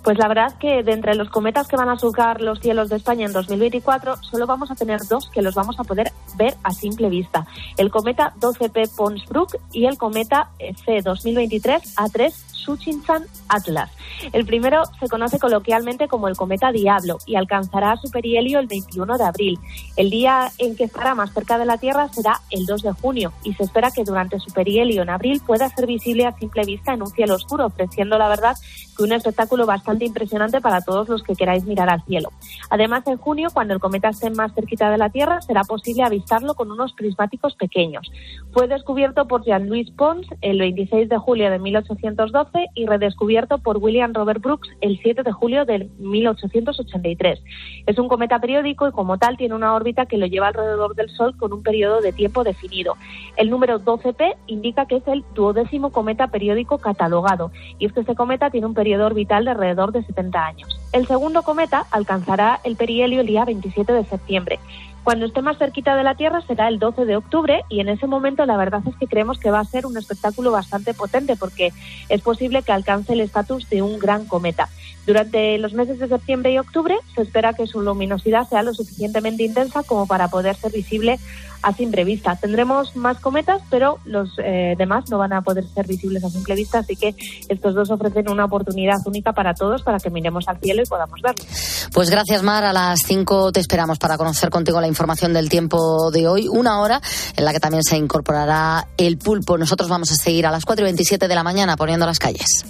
[0.02, 2.88] Pues la verdad es que de entre los cometas que van a surcar los cielos
[2.88, 6.54] de España en 2024, solo vamos a tener dos que los vamos a poder ver
[6.64, 7.46] a simple vista.
[7.76, 10.50] El cometa 12P Ponsbrook y el cometa
[10.84, 13.90] C 2023 A3 Suchinchan Atlas.
[14.32, 19.18] El primero se conoce coloquialmente como el cometa Diablo y alcanzará su perihelio el 21
[19.18, 19.58] de abril.
[19.96, 23.32] El día en que estará más cerca de la Tierra será el 2 de junio
[23.42, 26.92] y se espera que durante su perihelio en abril pueda ser visible a simple vista
[26.92, 28.56] en un cielo oscuro, ofreciendo la verdad
[28.96, 32.30] que un espectáculo bastante impresionante para todos los que queráis mirar al cielo.
[32.70, 36.54] Además, en junio, cuando el cometa esté más cerquita de la Tierra, será posible avistarlo
[36.54, 38.10] con unos prismáticos pequeños.
[38.52, 44.12] Fue descubierto por Jean-Louis Pons el 26 de julio de 1812 y redescubierto por William
[44.14, 47.42] Robert Brooks el 7 de julio de 1883.
[47.86, 51.10] Es un cometa periódico y como tal tiene una órbita que lo lleva alrededor del
[51.10, 52.94] Sol con un periodo de tiempo definido.
[53.36, 58.14] El número 12P indica que es el duodécimo cometa periódico catalogado y es que este
[58.14, 60.80] cometa tiene un periodo orbital de alrededor de 70 años.
[60.92, 64.60] El segundo cometa alcanzará el perihelio el día 27 de septiembre.
[65.02, 68.06] Cuando esté más cerquita de la Tierra será el 12 de octubre y en ese
[68.06, 71.72] momento la verdad es que creemos que va a ser un espectáculo bastante potente porque
[72.08, 74.68] es posible que alcance el estatus de un gran cometa.
[75.04, 79.42] Durante los meses de septiembre y octubre se espera que su luminosidad sea lo suficientemente
[79.42, 81.18] intensa como para poder ser visible
[81.62, 82.36] a simple vista.
[82.36, 86.54] Tendremos más cometas, pero los eh, demás no van a poder ser visibles a simple
[86.54, 87.14] vista, así que
[87.48, 91.20] estos dos ofrecen una oportunidad única para todos para que miremos al cielo y podamos
[91.20, 91.44] verlo.
[91.92, 92.64] Pues gracias, Mar.
[92.64, 96.48] A las 5 te esperamos para conocer contigo la información del tiempo de hoy.
[96.48, 97.00] Una hora
[97.36, 99.58] en la que también se incorporará el pulpo.
[99.58, 102.64] Nosotros vamos a seguir a las 4 y 27 de la mañana poniendo las calles.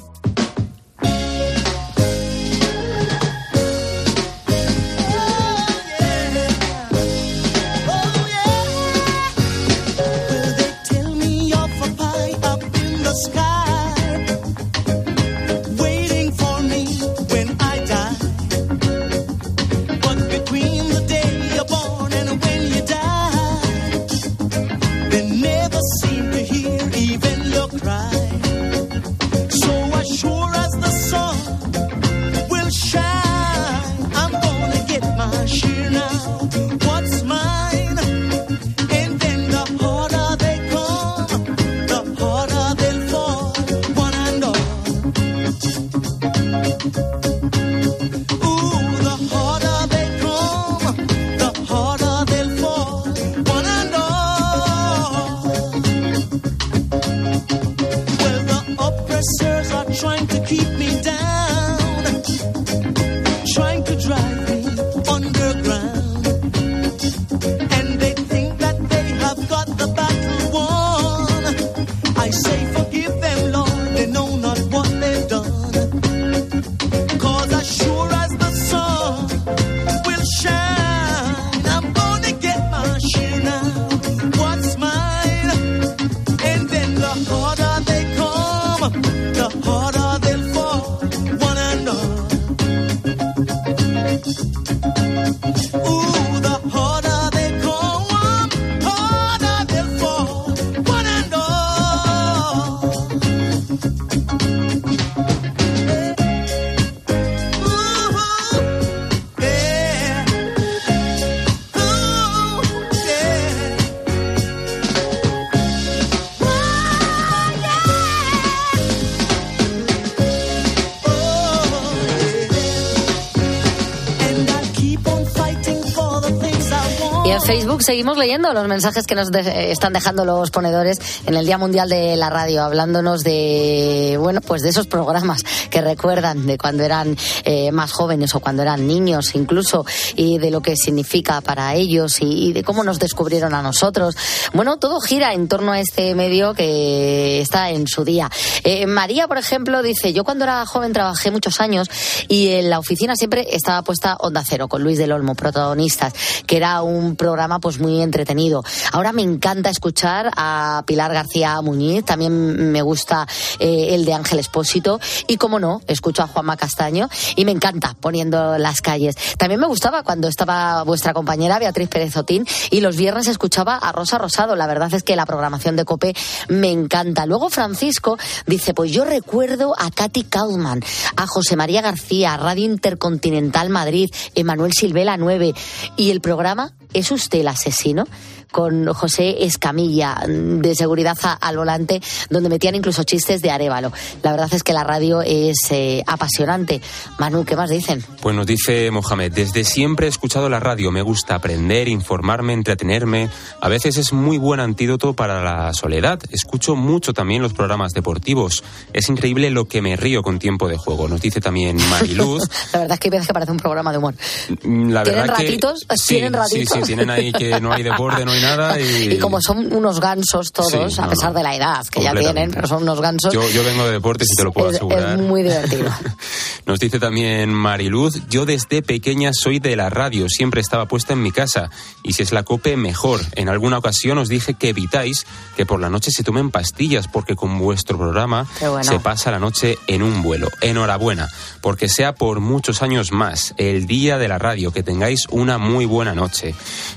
[127.53, 131.59] Facebook seguimos leyendo los mensajes que nos de- están dejando los ponedores en el Día
[131.59, 136.83] Mundial de la Radio, hablándonos de, bueno, pues de esos programas que recuerdan de cuando
[136.83, 139.85] eran eh, más jóvenes o cuando eran niños incluso
[140.17, 144.17] y de lo que significa para ellos y, y de cómo nos descubrieron a nosotros.
[144.55, 148.31] Bueno, todo gira en torno a este medio que está en su día.
[148.65, 151.91] Eh, María, por ejemplo, dice, yo cuando era joven trabajé muchos años
[152.29, 156.15] y en la oficina siempre estaba puesta Onda Cero con Luis del Olmo, protagonistas,
[156.47, 158.63] que era un programa pues muy entretenido.
[158.93, 163.27] Ahora me encanta escuchar a Pilar García Muñiz, también me gusta
[163.59, 167.97] eh, el de Ángel Espósito y como no, escucho a Juanma Castaño y me encanta
[168.01, 169.17] poniendo las calles.
[169.39, 173.93] También me gustaba cuando estaba vuestra compañera Beatriz Pérez Otín y los viernes escuchaba a
[173.93, 174.57] Rosa Rosado.
[174.57, 176.15] La verdad es que la programación de Cope
[176.49, 177.27] me encanta.
[177.27, 180.83] Luego Francisco dice, pues yo recuerdo a Katy Kaufman,
[181.17, 185.55] a José María García, Radio Intercontinental Madrid, Emanuel Silvela 9
[185.97, 188.07] y el programa ¿Es usted el asesino?
[188.53, 193.91] Con José Escamilla, de seguridad a- al volante, donde metían incluso chistes de Arevalo.
[194.23, 196.81] La verdad es que la radio es eh, apasionante.
[197.19, 198.05] Manu, ¿qué más dicen?
[198.21, 203.29] Pues nos dice Mohamed, desde siempre he escuchado la radio, me gusta aprender, informarme, entretenerme.
[203.61, 206.21] A veces es muy buen antídoto para la soledad.
[206.31, 208.63] Escucho mucho también los programas deportivos.
[208.93, 211.09] Es increíble lo que me río con tiempo de juego.
[211.09, 212.43] Nos dice también Mariluz.
[212.75, 214.15] La verdad es que hay veces que parece un programa de humor.
[214.63, 215.87] Mm, La ¿Tienen verdad que- ratitos?
[215.97, 216.75] sí, ¿Tienen ratitos?
[216.75, 218.79] Sí, sí, tienen ahí que no hay deporte, no hay nada.
[218.81, 221.39] Y, Y como son unos gansos todos, Sí, a pesar no.
[221.39, 224.29] de la edad que ya tienen, pero son unos gansos, Yo, yo vengo de deportes
[224.31, 225.19] y te lo puedo es, asegurar.
[225.19, 225.91] es muy divertido.
[226.67, 231.23] Nos dice también Mariluz, yo desde pequeña soy de la radio, siempre estaba puesta en
[231.23, 231.71] mi casa
[232.03, 233.21] y si es la cope mejor.
[233.37, 235.27] En alguna ocasión os dije que evitáis
[235.57, 238.85] que por la noche se tomen pastillas porque con vuestro programa bueno.
[238.85, 240.49] se pasa la noche en un vuelo.
[240.61, 241.29] Enhorabuena,
[241.61, 245.85] porque sea por muchos años más el día de la radio, que tengáis una muy
[245.85, 246.55] buena noche.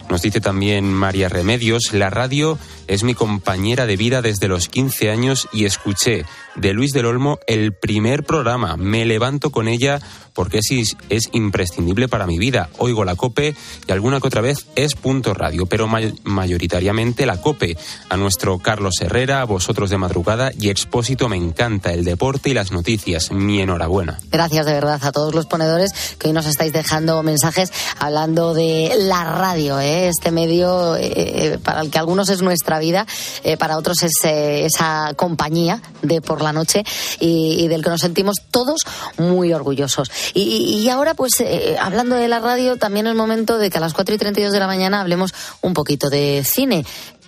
[0.10, 2.58] Nos dice también María Remedios, la radio
[2.88, 7.40] es mi compañera de vida desde los 15 años y escuché de Luis del Olmo
[7.48, 8.78] el primer programa.
[8.78, 10.00] Me levanto con ella
[10.36, 12.70] porque es, es imprescindible para mi vida.
[12.78, 13.56] Oigo la COPE
[13.88, 17.76] y alguna que otra vez es punto radio, pero may- mayoritariamente la COPE.
[18.10, 22.54] A nuestro Carlos Herrera, a vosotros de madrugada y Expósito me encanta el deporte y
[22.54, 23.32] las noticias.
[23.32, 24.20] Mi enhorabuena.
[24.30, 28.94] Gracias de verdad a todos los ponedores que hoy nos estáis dejando mensajes hablando de
[29.00, 30.10] la radio, ¿eh?
[30.10, 33.08] este medio eh, para el que algunos es nuestra vida,
[33.44, 36.84] eh, para otros es eh, esa compañía de por la noche
[37.22, 38.82] y, y del que nos sentimos todos
[39.18, 40.12] muy orgullosos.
[40.34, 43.94] Y, ahora, pues eh, hablando de la radio, también es momento de que a las
[43.94, 46.86] 4 y 32 de la mañana hablemos un poquito de cine.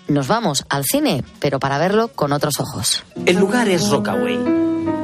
[0.08, 3.04] Nos vamos al cine, pero para verlo con otros ojos.
[3.26, 4.40] El lugar es Rockaway,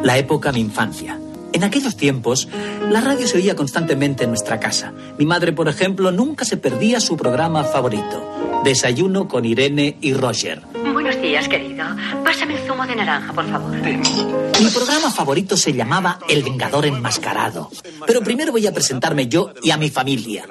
[0.04, 1.20] la época mi infancia.
[1.54, 2.48] En aquellos tiempos,
[2.90, 4.92] la radio se oía constantemente en nuestra casa.
[5.20, 10.62] Mi madre, por ejemplo, nunca se perdía su programa favorito, Desayuno con Irene y Roger.
[11.24, 11.86] Días, querido.
[12.26, 13.72] Pásame el zumo de naranja, por favor.
[13.72, 17.72] Mi programa favorito se llamaba El Vengador Enmascarado.
[18.06, 20.46] Pero primero voy a presentarme yo y a mi familia.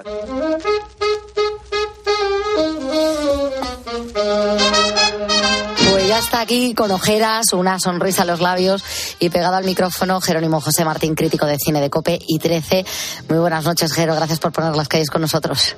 [5.91, 8.83] Pues ya está aquí con ojeras, una sonrisa en los labios
[9.21, 12.87] y pegado al micrófono Jerónimo José Martín, crítico de cine de Cope y 13.
[13.29, 14.15] Muy buenas noches, Jero.
[14.15, 15.77] Gracias por poner las calles con nosotros.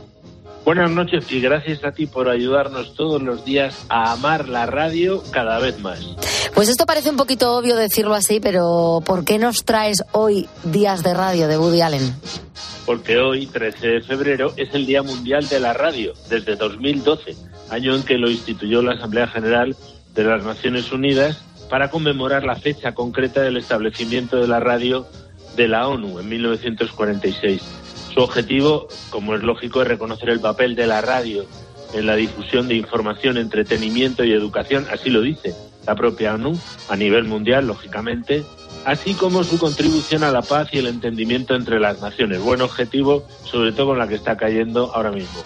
[0.64, 5.22] Buenas noches y gracias a ti por ayudarnos todos los días a amar la radio
[5.31, 6.00] cada vez más.
[6.55, 11.03] Pues esto parece un poquito obvio decirlo así, pero ¿por qué nos traes hoy días
[11.03, 12.14] de radio de Woody Allen?
[12.87, 17.35] Porque hoy, 13 de febrero, es el Día Mundial de la Radio, desde 2012,
[17.70, 19.77] año en que lo instituyó la Asamblea General
[20.14, 25.07] de las Naciones Unidas para conmemorar la fecha concreta del establecimiento de la radio
[25.57, 27.83] de la ONU en 1946.
[28.14, 31.44] Su objetivo, como es lógico, es reconocer el papel de la radio
[31.94, 35.53] en la difusión de información, entretenimiento y educación, así lo dice
[35.85, 38.42] la propia ONU, a nivel mundial, lógicamente,
[38.85, 42.40] así como su contribución a la paz y el entendimiento entre las naciones.
[42.40, 45.42] Buen objetivo, sobre todo con la que está cayendo ahora mismo.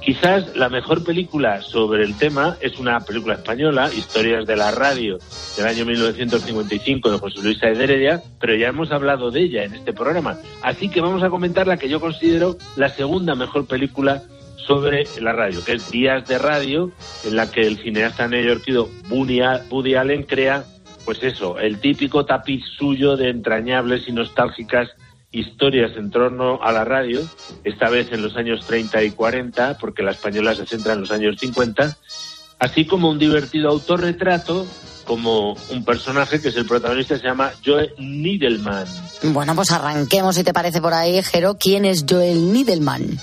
[0.00, 5.18] Quizás la mejor película sobre el tema es una película española, Historias de la Radio,
[5.58, 9.92] del año 1955 de José Luis Heredia, pero ya hemos hablado de ella en este
[9.92, 10.38] programa.
[10.62, 14.22] Así que vamos a comentar la que yo considero la segunda mejor película
[14.56, 16.92] sobre la radio, que es Días de Radio,
[17.26, 20.64] en la que el cineasta neoyorquino Woody Allen crea,
[21.04, 24.88] pues eso, el típico tapiz suyo de entrañables y nostálgicas
[25.32, 27.20] historias en torno a la radio,
[27.64, 31.10] esta vez en los años 30 y 40, porque la española se centra en los
[31.10, 31.96] años 50,
[32.58, 34.66] así como un divertido autorretrato,
[35.04, 38.86] como un personaje que es el protagonista, se llama Joe Niedelman.
[39.24, 41.56] Bueno, pues arranquemos, si te parece por ahí, Jero.
[41.58, 43.18] ¿Quién es Joel Niedelman?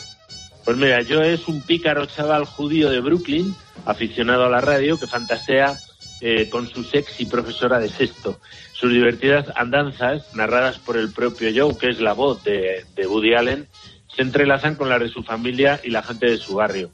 [0.66, 3.56] Pues mira, Joe es un pícaro chaval judío de Brooklyn,
[3.86, 5.78] aficionado a la radio, que fantasea
[6.22, 8.40] eh, con su sexy profesora de sexto.
[8.74, 13.34] Sus divertidas andanzas, narradas por el propio Joe, que es la voz de, de Woody
[13.34, 13.68] Allen,
[14.16, 16.90] se entrelazan con las de su familia y la gente de su barrio.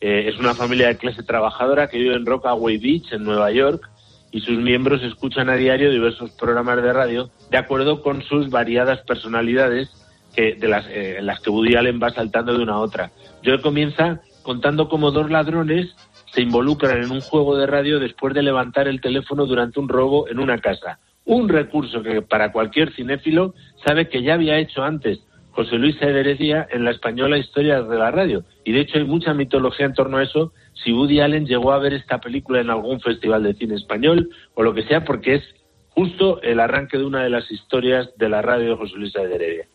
[0.00, 3.88] Eh, es una familia de clase trabajadora que vive en Rockaway Beach, en Nueva York,
[4.32, 9.00] y sus miembros escuchan a diario diversos programas de radio de acuerdo con sus variadas
[9.02, 9.88] personalidades
[10.34, 13.12] que, de las, eh, en las que Woody Allen va saltando de una a otra.
[13.44, 15.94] Joe comienza contando cómo dos ladrones
[16.34, 20.28] se involucran en un juego de radio después de levantar el teléfono durante un robo
[20.28, 20.98] en una casa.
[21.24, 23.54] Un recurso que para cualquier cinéfilo
[23.86, 25.20] sabe que ya había hecho antes
[25.52, 28.44] José Luis Heredia en la española Historia de la Radio.
[28.64, 31.78] Y de hecho hay mucha mitología en torno a eso, si Woody Allen llegó a
[31.78, 35.44] ver esta película en algún festival de cine español o lo que sea, porque es
[35.90, 39.68] justo el arranque de una de las historias de la radio de José Luis Heredia.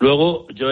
[0.00, 0.68] Luego yo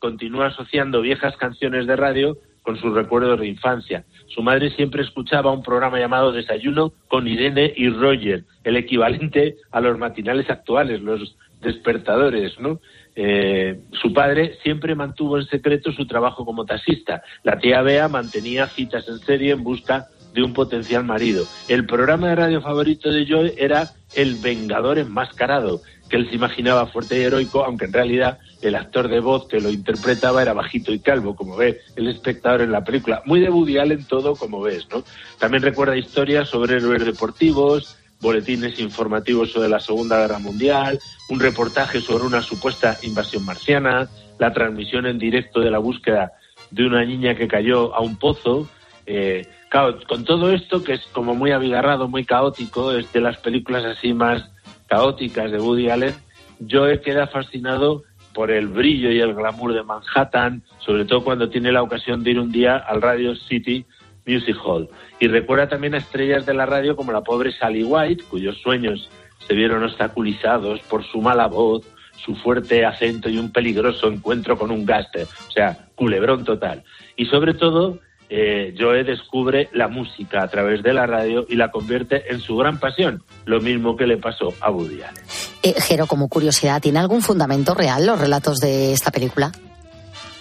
[0.00, 4.04] continúo asociando viejas canciones de radio con sus recuerdos de infancia.
[4.28, 9.80] Su madre siempre escuchaba un programa llamado Desayuno con Irene y Roger, el equivalente a
[9.80, 12.80] los matinales actuales, los despertadores, ¿no?
[13.14, 17.22] Eh, su padre siempre mantuvo en secreto su trabajo como taxista.
[17.42, 21.44] La tía Bea mantenía citas en serie en busca de un potencial marido.
[21.68, 26.86] El programa de radio favorito de Joe era El Vengador Enmascarado, que él se imaginaba
[26.86, 30.92] fuerte y heroico, aunque en realidad el actor de voz que lo interpretaba era bajito
[30.92, 33.22] y calvo, como ve el espectador en la película.
[33.26, 35.04] Muy de Woody Allen todo, como ves, ¿no?
[35.38, 40.98] También recuerda historias sobre héroes deportivos, boletines informativos sobre la Segunda Guerra Mundial,
[41.28, 44.08] un reportaje sobre una supuesta invasión marciana,
[44.38, 46.32] la transmisión en directo de la búsqueda
[46.70, 48.68] de una niña que cayó a un pozo.
[49.06, 49.46] Eh,
[50.06, 54.12] con todo esto, que es como muy abigarrado, muy caótico, es de las películas así
[54.12, 54.50] más
[54.86, 56.14] caóticas de Woody Allen,
[56.60, 58.04] yo he quedado fascinado
[58.34, 62.32] por el brillo y el glamour de Manhattan, sobre todo cuando tiene la ocasión de
[62.32, 63.84] ir un día al Radio City
[64.26, 64.88] Music Hall.
[65.20, 69.08] Y recuerda también a estrellas de la radio como la pobre Sally White, cuyos sueños
[69.46, 71.86] se vieron obstaculizados por su mala voz,
[72.24, 75.26] su fuerte acento y un peligroso encuentro con un gáster.
[75.48, 76.84] O sea, culebrón total.
[77.16, 77.98] Y sobre todo,
[78.34, 82.56] eh, Joe descubre la música a través de la radio y la convierte en su
[82.56, 85.22] gran pasión, lo mismo que le pasó a Woody Allen.
[85.62, 89.52] Eh, Jero, como curiosidad, ¿tiene algún fundamento real los relatos de esta película?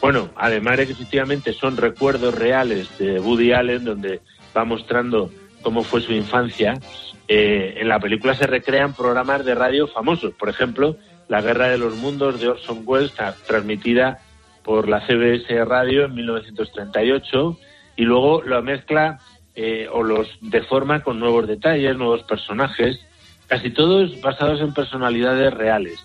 [0.02, 4.22] Bueno, además de que efectivamente son recuerdos reales de Woody Allen, donde
[4.56, 5.30] va mostrando
[5.62, 6.80] cómo fue su infancia,
[7.28, 10.34] eh, en la película se recrean programas de radio famosos.
[10.34, 10.96] Por ejemplo,
[11.28, 14.20] La Guerra de los Mundos de Orson Welles, tra- transmitida
[14.64, 17.58] por la CBS Radio en 1938,
[17.96, 19.20] y luego lo mezcla
[19.56, 23.00] eh, o los deforma con nuevos detalles, nuevos personajes,
[23.48, 26.00] casi todos basados en personalidades reales.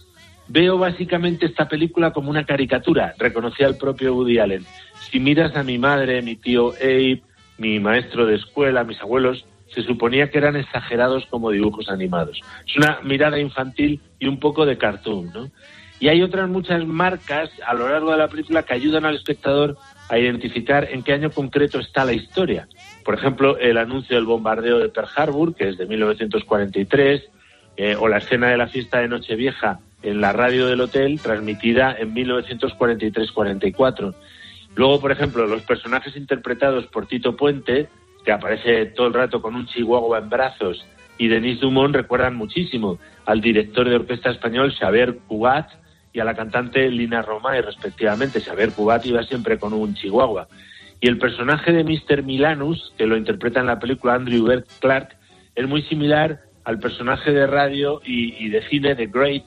[0.49, 4.65] Veo básicamente esta película como una caricatura, reconocía el propio Woody Allen.
[5.11, 7.23] Si miras a mi madre, mi tío Abe,
[7.59, 12.41] mi maestro de escuela, mis abuelos, se suponía que eran exagerados como dibujos animados.
[12.67, 15.51] Es una mirada infantil y un poco de cartoon, ¿no?
[15.99, 19.79] Y hay otras muchas marcas a lo largo de la película que ayudan al espectador
[20.09, 22.69] a identificar en qué año concreto está la historia.
[23.05, 27.23] Por ejemplo, el anuncio del bombardeo de Pearl Harbor, que es de 1943,
[27.77, 31.97] eh, o la escena de la fiesta de Nochevieja en la radio del hotel, transmitida
[31.99, 34.15] en 1943-44.
[34.75, 37.89] Luego, por ejemplo, los personajes interpretados por Tito Puente,
[38.25, 40.87] que aparece todo el rato con un chihuahua en brazos,
[41.19, 45.71] y Denis Dumont recuerdan muchísimo al director de orquesta español Xavier Cugat
[46.17, 48.41] y a la cantante Lina Romay, respectivamente.
[48.41, 50.49] Xavier Cugat iba siempre con un chihuahua.
[50.99, 52.23] Y el personaje de Mr.
[52.23, 55.15] Milanus, que lo interpreta en la película Andrew Bert Clark,
[55.55, 59.45] es muy similar al personaje de radio y, de cine de Great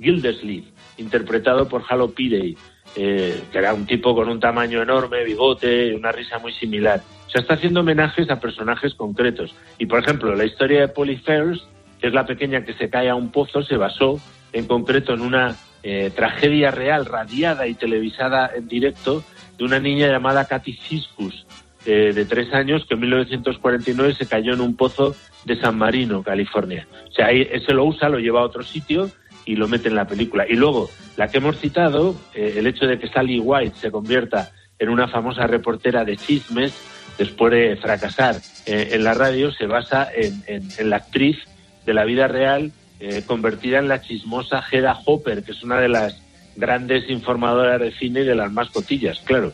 [0.00, 2.56] Gildersleeve, interpretado por Halo Pidey,
[2.94, 7.00] eh, que era un tipo con un tamaño enorme, bigote, una risa muy similar.
[7.26, 9.52] O sea, está haciendo homenajes a personajes concretos.
[9.76, 11.66] Y, por ejemplo, la historia de Polly Fairs,
[12.00, 14.20] que es la pequeña que se cae a un pozo, se basó
[14.52, 19.24] en concreto en una eh, tragedia real, radiada y televisada en directo,
[19.58, 21.46] de una niña llamada Katy Ciscus,
[21.84, 26.22] eh, de tres años, que en 1949 se cayó en un pozo de San Marino,
[26.22, 26.86] California.
[27.08, 29.10] O sea, ahí ese lo usa, lo lleva a otro sitio
[29.44, 30.46] y lo mete en la película.
[30.48, 34.52] Y luego, la que hemos citado, eh, el hecho de que Sally White se convierta
[34.78, 36.72] en una famosa reportera de chismes
[37.18, 41.38] después de fracasar eh, en la radio, se basa en, la actriz
[41.84, 42.72] de la vida real
[43.04, 46.22] eh, convertida en la chismosa Hedda Hopper, que es una de las
[46.54, 49.52] grandes informadoras de cine y de las más cotillas, claro.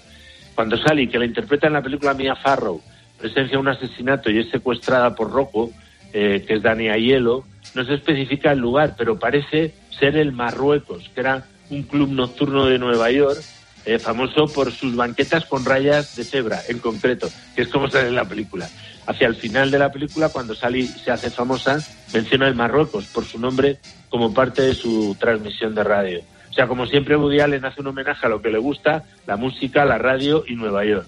[0.54, 2.82] Cuando Sally, que la interpreta en la película Mia Farrow,
[3.18, 5.70] presencia un asesinato y es secuestrada por Rocco,
[6.12, 7.44] eh, que es Dani Aiello,
[7.74, 12.66] no se especifica el lugar, pero parece ser el Marruecos, que era un club nocturno
[12.66, 13.40] de Nueva York
[13.86, 18.08] eh, famoso por sus banquetas con rayas de cebra, en concreto, que es como sale
[18.08, 18.68] en la película.
[19.08, 21.78] Hacia el final de la película, cuando Sally se hace famosa,
[22.12, 23.78] menciona el Marruecos por su nombre
[24.10, 26.20] como parte de su transmisión de radio.
[26.50, 29.38] O sea, como siempre, Woody Allen hace un homenaje a lo que le gusta, la
[29.38, 31.06] música, la radio y Nueva York.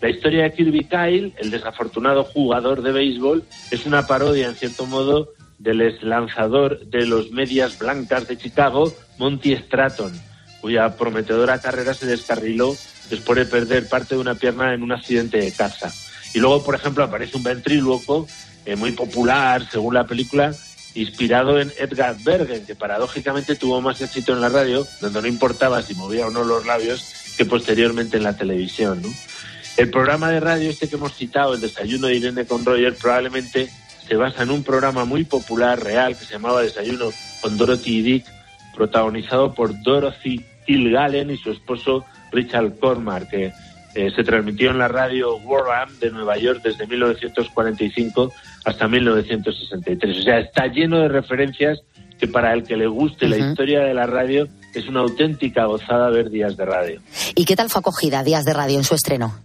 [0.00, 4.86] La historia de Kirby Kyle, el desafortunado jugador de béisbol, es una parodia, en cierto
[4.86, 5.28] modo,
[5.58, 10.18] del ex lanzador de los medias blancas de Chicago, Monty Stratton,
[10.62, 12.74] cuya prometedora carrera se descarriló
[13.10, 15.92] después de perder parte de una pierna en un accidente de caza.
[16.34, 18.26] Y luego, por ejemplo, aparece un ventríloco
[18.64, 20.54] eh, muy popular, según la película,
[20.94, 25.82] inspirado en Edgar Bergen, que paradójicamente tuvo más éxito en la radio, donde no importaba
[25.82, 29.02] si movía o no los labios, que posteriormente en la televisión.
[29.02, 29.08] ¿no?
[29.76, 33.70] El programa de radio este que hemos citado, el desayuno de Irene con Roger, probablemente
[34.06, 37.10] se basa en un programa muy popular, real, que se llamaba Desayuno
[37.40, 38.26] con Dorothy y Dick,
[38.74, 43.52] protagonizado por Dorothy Kilgallen y su esposo Richard Cormack, que
[43.94, 48.32] eh, se transmitió en la radio Warham de Nueva York desde 1945
[48.64, 50.18] hasta 1963.
[50.18, 51.80] O sea, está lleno de referencias
[52.18, 56.08] que para el que le guste la historia de la radio es una auténtica gozada
[56.08, 57.00] ver días de radio.
[57.34, 59.40] ¿Y qué tal fue acogida Días de Radio en su estreno?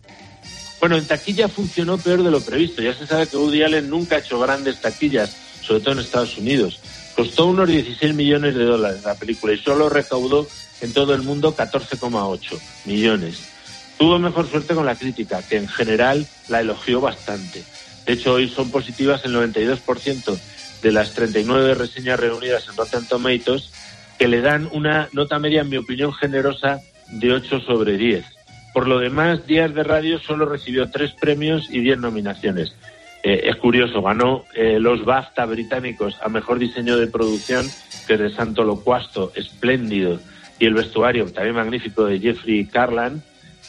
[0.79, 2.81] Bueno, en taquilla funcionó peor de lo previsto.
[2.81, 6.37] Ya se sabe que Woody Allen nunca ha hecho grandes taquillas, sobre todo en Estados
[6.37, 6.79] Unidos.
[7.15, 10.47] Costó unos 16 millones de dólares la película y solo recaudó
[10.81, 13.56] en todo el mundo 14,8 millones.
[13.97, 17.63] Tuvo mejor suerte con la crítica, que en general la elogió bastante.
[18.05, 20.39] De hecho, hoy son positivas el 92%
[20.81, 23.71] de las 39 reseñas reunidas en Rotten Tomatoes,
[24.17, 28.25] que le dan una nota media, en mi opinión, generosa de 8 sobre 10.
[28.73, 32.75] Por lo demás, Días de Radio solo recibió tres premios y 10 nominaciones.
[33.23, 37.67] Eh, es curioso, ganó eh, los BAFTA británicos a Mejor Diseño de Producción,
[38.05, 40.19] que es de Santo Locuasto, espléndido,
[40.59, 43.23] y el vestuario también magnífico de Jeffrey Carlan,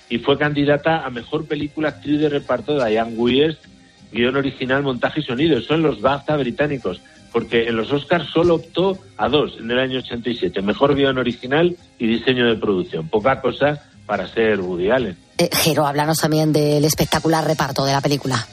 [0.08, 3.64] y fue candidata a Mejor Película Actriz de Reparto de Diane West,
[4.12, 5.60] guion original, montaje y sonido.
[5.60, 7.00] Son los BAFTA británicos,
[7.32, 11.76] porque en los Oscars solo optó a dos en el año 87, Mejor Guión Original
[11.98, 13.08] y Diseño de Producción.
[13.08, 15.16] Poca cosa para ser Woody Allen.
[15.36, 18.46] Eh, Jero, háblanos también del espectacular reparto de la película.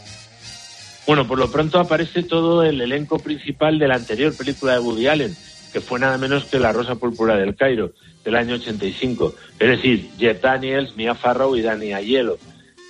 [1.07, 5.07] Bueno, por lo pronto aparece todo el elenco principal de la anterior película de Woody
[5.07, 5.35] Allen,
[5.71, 7.91] que fue nada menos que La Rosa Púrpura del Cairo,
[8.25, 9.35] del año 85.
[9.59, 12.37] Es decir, Jeff Daniels, Mia Farrow y Danny Aiello.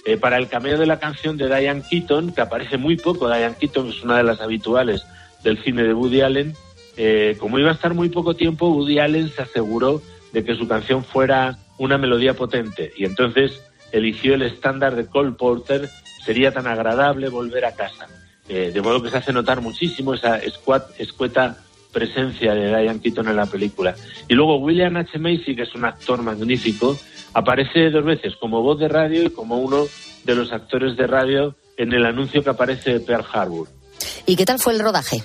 [0.06, 3.56] Eh, para el cameo de la canción de Diane Keaton, que aparece muy poco, Diane
[3.60, 5.04] Keaton es una de las habituales
[5.44, 6.54] del cine de Woody Allen,
[6.98, 10.68] eh, como iba a estar muy poco tiempo, Woody Allen se aseguró de que su
[10.68, 13.62] canción fuera una melodía potente y entonces
[13.92, 15.90] eligió el estándar de Cole Porter,
[16.26, 18.08] sería tan agradable volver a casa.
[18.48, 21.58] Eh, de modo que se hace notar muchísimo esa escueta
[21.96, 23.96] presencia de Diane Keaton en la película.
[24.28, 25.18] Y luego William H.
[25.18, 26.98] Macy, que es un actor magnífico,
[27.34, 29.86] aparece dos veces como voz de radio y como uno
[30.26, 33.70] de los actores de radio en el anuncio que aparece de Pearl Harbor.
[34.26, 35.24] ¿Y qué tal fue el rodaje?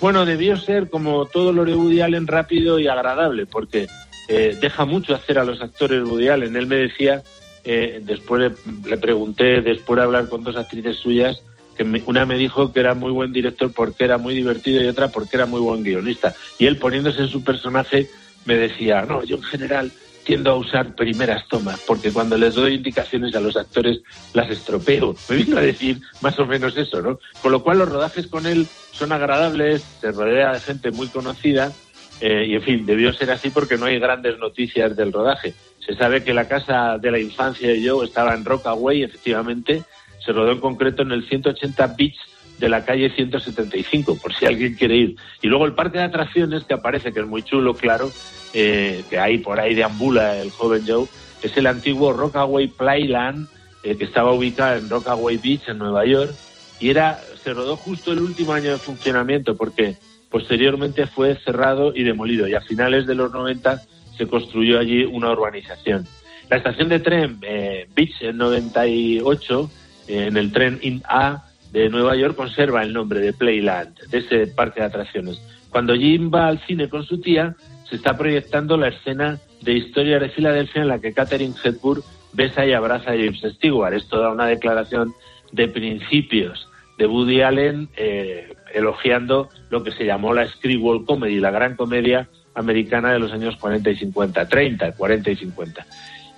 [0.00, 3.88] Bueno, debió ser, como todo lo de Woody Allen, rápido y agradable, porque
[4.28, 6.56] eh, deja mucho hacer a los actores Woody Allen.
[6.56, 7.22] Él me decía,
[7.62, 11.42] eh, después le, le pregunté, después de hablar con dos actrices suyas,
[11.76, 15.08] que una me dijo que era muy buen director porque era muy divertido y otra
[15.08, 16.34] porque era muy buen guionista.
[16.58, 18.08] Y él poniéndose en su personaje
[18.44, 19.92] me decía, no, yo en general
[20.24, 24.00] tiendo a usar primeras tomas, porque cuando les doy indicaciones a los actores
[24.34, 25.16] las estropeo.
[25.28, 27.18] Me vino a decir más o menos eso, ¿no?
[27.40, 31.72] Con lo cual los rodajes con él son agradables, se rodea de gente muy conocida,
[32.20, 35.54] eh, y en fin, debió ser así porque no hay grandes noticias del rodaje.
[35.84, 39.82] Se sabe que la casa de la infancia de Joe estaba en Rockaway, efectivamente,
[40.24, 42.16] se rodó en concreto en el 180 Beach
[42.58, 45.16] de la calle 175, por si alguien quiere ir.
[45.40, 48.10] Y luego el parque de atracciones, que aparece, que es muy chulo, claro,
[48.54, 51.06] eh, que ahí por ahí deambula el joven Joe,
[51.42, 53.48] es el antiguo Rockaway Playland,
[53.82, 56.32] eh, que estaba ubicado en Rockaway Beach, en Nueva York,
[56.78, 59.96] y era se rodó justo el último año de funcionamiento, porque
[60.30, 63.82] posteriormente fue cerrado y demolido, y a finales de los 90
[64.16, 66.06] se construyó allí una urbanización.
[66.48, 71.88] La estación de tren eh, Beach en 98, eh, en el tren In A de
[71.88, 75.40] Nueva York, conserva el nombre de Playland, de ese parque de atracciones.
[75.70, 77.56] Cuando Jim va al cine con su tía,
[77.88, 82.66] se está proyectando la escena de Historia de Filadelfia en la que Catherine Hepburn besa
[82.66, 83.94] y abraza a James Stewart.
[83.94, 85.14] Esto da una declaración
[85.52, 91.50] de principios de Woody Allen eh, elogiando lo que se llamó la Screwball Comedy, la
[91.50, 95.86] gran comedia americana de los años 40 y 50, 30, 40 y 50.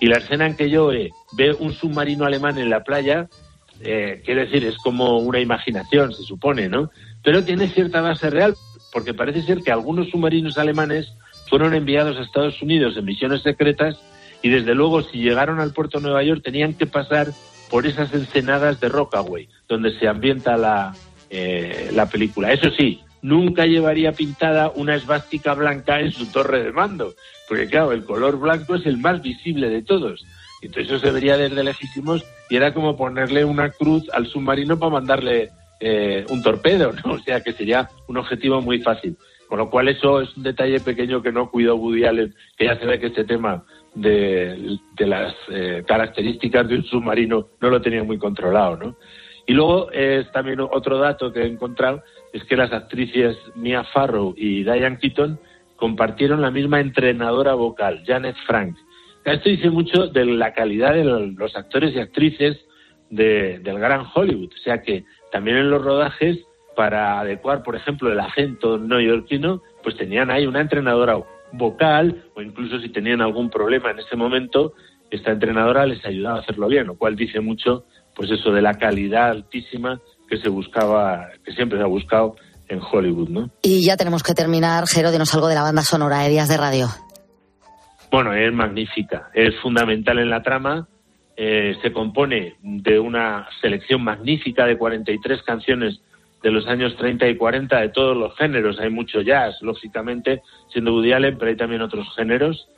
[0.00, 3.28] Y la escena en que Joe ve un submarino alemán en la playa,
[3.84, 6.90] eh, quiere decir, es como una imaginación, se supone, ¿no?
[7.22, 8.54] Pero tiene cierta base real,
[8.92, 11.12] porque parece ser que algunos submarinos alemanes
[11.48, 13.98] fueron enviados a Estados Unidos en misiones secretas
[14.42, 17.28] Y desde luego, si llegaron al puerto de Nueva York, tenían que pasar
[17.70, 20.94] por esas ensenadas de Rockaway, donde se ambienta la,
[21.30, 22.52] eh, la película.
[22.52, 27.14] Eso sí, nunca llevaría pintada una esvástica blanca en su torre de mando,
[27.48, 30.26] porque claro, el color blanco es el más visible de todos.
[30.66, 34.92] Entonces eso se vería desde lejísimos y era como ponerle una cruz al submarino para
[34.92, 35.50] mandarle
[35.80, 37.12] eh, un torpedo, ¿no?
[37.14, 39.16] O sea que sería un objetivo muy fácil.
[39.48, 42.78] Con lo cual eso es un detalle pequeño que no cuidó Woody Allen, que ya
[42.78, 43.62] se ve que este tema
[43.94, 48.96] de, las eh, características de un submarino no lo tenía muy controlado, ¿no?
[49.46, 52.02] Y luego es también otro dato que he encontrado
[52.32, 55.38] es que las actrices Mia Farrow y Diane Keaton
[55.76, 58.76] compartieron la misma entrenadora vocal, Janet Frank.
[59.24, 62.58] Esto dice mucho de la calidad de los actores y actrices
[63.10, 64.50] de- del gran Hollywood.
[64.54, 66.38] O sea que también en los rodajes,
[66.76, 71.16] para adecuar, por ejemplo, el acento neoyorquino, pues tenían ahí una entrenadora
[71.52, 74.72] vocal o incluso si tenían algún problema en ese momento,
[75.10, 77.84] esta entrenadora les ayudaba a hacerlo bien, lo cual dice mucho,
[78.16, 82.34] pues eso de la calidad altísima que se buscaba, que siempre se ha buscado
[82.68, 83.50] en Hollywood, ¿no?
[83.62, 86.88] Y ya tenemos que terminar, Jero, dinos algo de la banda sonora Días de Radio.
[88.14, 90.86] Bueno, es magnífica, es fundamental en la trama,
[91.36, 96.00] eh, se compone de una selección magnífica de 43 canciones
[96.40, 100.94] de los años 30 y 40 de todos los géneros, hay mucho jazz, lógicamente, siendo
[100.94, 102.68] Woody Allen, pero hay también otros géneros,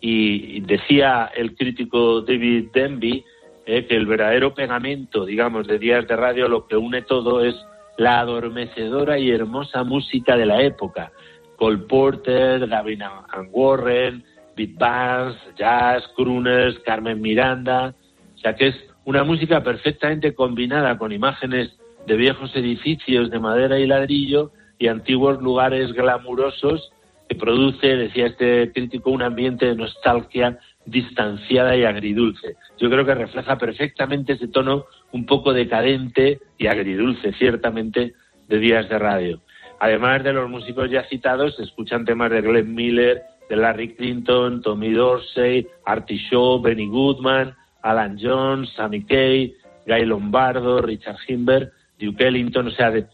[0.00, 3.24] y decía el crítico David Denby
[3.66, 7.54] eh, que el verdadero pegamento, digamos, de Días de Radio, lo que une todo es
[7.96, 11.12] la adormecedora y hermosa música de la época.
[11.54, 14.24] Cole Porter, David and Warren,
[14.56, 17.94] Big Bands, jazz, crooners, Carmen Miranda.
[18.34, 21.76] O sea que es una música perfectamente combinada con imágenes
[22.06, 26.92] de viejos edificios de madera y ladrillo y antiguos lugares glamurosos
[27.28, 32.56] que produce, decía este crítico, un ambiente de nostalgia distanciada y agridulce.
[32.78, 38.14] Yo creo que refleja perfectamente ese tono un poco decadente y agridulce, ciertamente,
[38.48, 39.40] de días de radio.
[39.78, 44.62] Además de los músicos ya citados, se escuchan temas de Glenn Miller, de Larry Clinton,
[44.62, 49.52] Tommy Dorsey, Artie Shaw, Benny Goodman, Alan Jones, Sammy Kay,
[49.86, 53.08] Guy Lombardo, Richard Himber, Duke Ellington, o sea, de,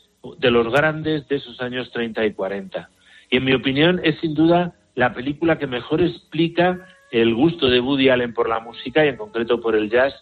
[0.51, 2.91] los grandes de esos años 30 y 40.
[3.31, 7.81] Y en mi opinión es sin duda la película que mejor explica el gusto de
[7.81, 10.13] Woody Allen por la música y en concreto por el jazz,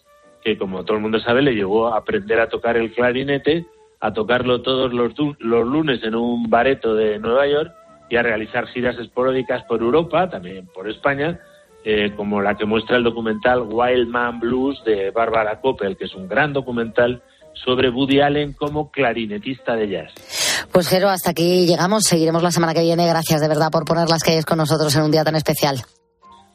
[0.41, 3.65] que como todo el mundo sabe le llevó a aprender a tocar el clarinete,
[3.99, 7.73] a tocarlo todos los, los lunes en un bareto de Nueva York
[8.09, 11.39] y a realizar giras esporádicas por Europa, también por España,
[11.83, 16.15] eh, como la que muestra el documental Wild Man Blues de Barbara Koppel, que es
[16.15, 17.21] un gran documental
[17.53, 20.13] sobre Woody Allen como clarinetista de jazz.
[20.71, 22.03] Pues Jero, hasta aquí llegamos.
[22.03, 23.07] Seguiremos la semana que viene.
[23.07, 25.77] Gracias de verdad por poner las calles con nosotros en un día tan especial.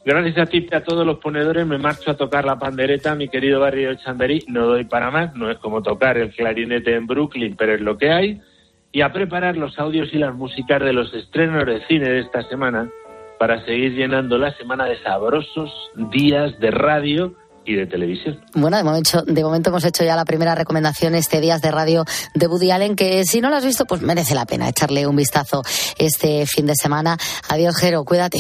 [0.05, 3.28] Gracias a ti y a todos los ponedores me marcho a tocar la pandereta, mi
[3.28, 4.44] querido barrio de Chamberí.
[4.48, 7.98] No doy para más, no es como tocar el clarinete en Brooklyn, pero es lo
[7.98, 8.40] que hay.
[8.93, 12.43] Y a preparar los audios y las músicas de los estrenos de cine de esta
[12.49, 12.91] semana
[13.38, 15.70] para seguir llenando la semana de sabrosos
[16.12, 17.34] días de radio
[17.64, 18.41] y de televisión.
[18.55, 22.05] Bueno, de momento, de momento hemos hecho ya la primera recomendación este Días de Radio
[22.34, 25.16] de Woody Allen, que si no lo has visto, pues merece la pena echarle un
[25.16, 25.62] vistazo
[25.99, 27.16] este fin de semana.
[27.49, 28.38] Adiós, Jero, cuídate.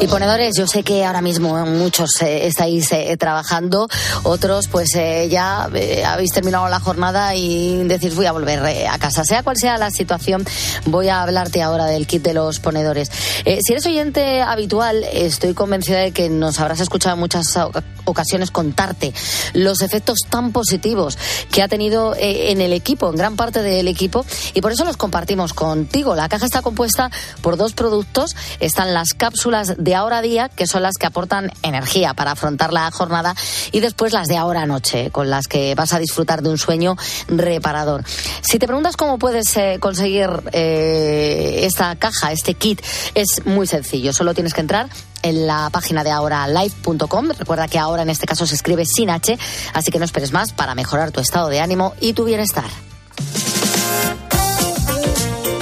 [0.00, 3.88] Y ponedores, yo sé que ahora mismo muchos eh, estáis eh, trabajando,
[4.22, 9.24] otros pues eh, ya habéis terminado la jornada y decís voy a volver a casa.
[9.24, 10.46] Sea cual sea la situación,
[10.86, 13.10] voy a hablarte ahora del kit de los ponedores.
[13.44, 18.52] Si eres oyente habitual, estoy convencida de que nos habrás escuchado en muchas oca- ocasiones
[18.52, 19.12] contarte
[19.52, 21.18] los efectos tan positivos
[21.50, 24.24] que ha tenido en el equipo, en gran parte del equipo,
[24.54, 26.14] y por eso los compartimos contigo.
[26.14, 27.10] La caja está compuesta
[27.42, 28.36] por dos productos.
[28.60, 32.90] Están las cápsulas de ahora día, que son las que aportan energía para afrontar la
[32.90, 33.34] jornada,
[33.72, 36.96] y después las de ahora noche, con las que vas a disfrutar de un sueño
[37.28, 38.04] reparador.
[38.42, 42.80] Si te preguntas cómo puedes eh, conseguir eh, esta caja, este kit,
[43.14, 44.12] es muy sencillo.
[44.12, 44.88] Solo tienes que entrar
[45.22, 47.30] en la página de ahoralife.com.
[47.38, 49.38] Recuerda que ahora en este caso se escribe sin H,
[49.74, 52.68] así que no esperes más para mejorar tu estado de ánimo y tu bienestar.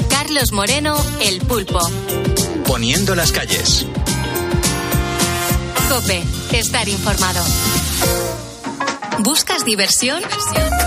[0.08, 1.80] Carlos Moreno, El Pulpo.
[2.66, 3.86] Poniendo las calles.
[5.88, 7.44] Cope, estar informado.
[9.20, 10.20] ¿Buscas diversión?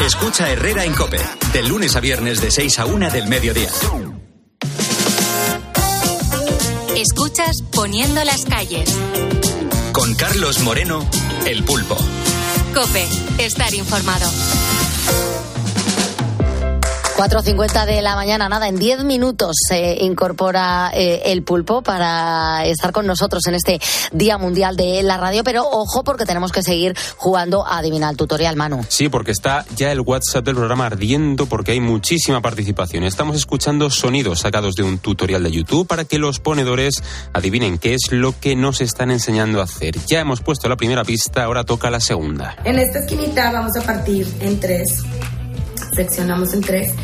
[0.00, 1.18] Escucha Herrera en Cope,
[1.52, 3.68] de lunes a viernes de 6 a 1 del mediodía.
[6.96, 8.94] Escuchas Poniendo las calles.
[9.92, 11.08] Con Carlos Moreno,
[11.46, 11.96] El Pulpo.
[12.74, 13.06] Cope,
[13.38, 14.30] estar informado.
[17.16, 22.92] 4.50 de la mañana, nada, en 10 minutos se incorpora eh, el pulpo para estar
[22.92, 23.80] con nosotros en este
[24.12, 28.18] Día Mundial de la Radio, pero ojo porque tenemos que seguir jugando a adivinar el
[28.18, 28.84] tutorial, Manu.
[28.90, 33.02] Sí, porque está ya el WhatsApp del programa ardiendo porque hay muchísima participación.
[33.02, 37.02] Estamos escuchando sonidos sacados de un tutorial de YouTube para que los ponedores
[37.32, 39.96] adivinen qué es lo que nos están enseñando a hacer.
[40.06, 42.56] Ya hemos puesto la primera pista, ahora toca la segunda.
[42.64, 45.02] En esta esquinita vamos a partir en tres.
[45.94, 46.94] Seccionamos en tres.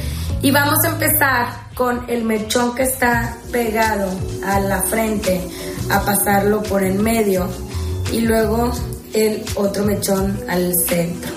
[0.43, 4.11] Y vamos a empezar con el mechón que está pegado
[4.45, 5.41] a la frente,
[5.91, 7.49] a pasarlo por en medio.
[8.13, 8.73] Y luego
[9.15, 11.33] el otro mechón al centro.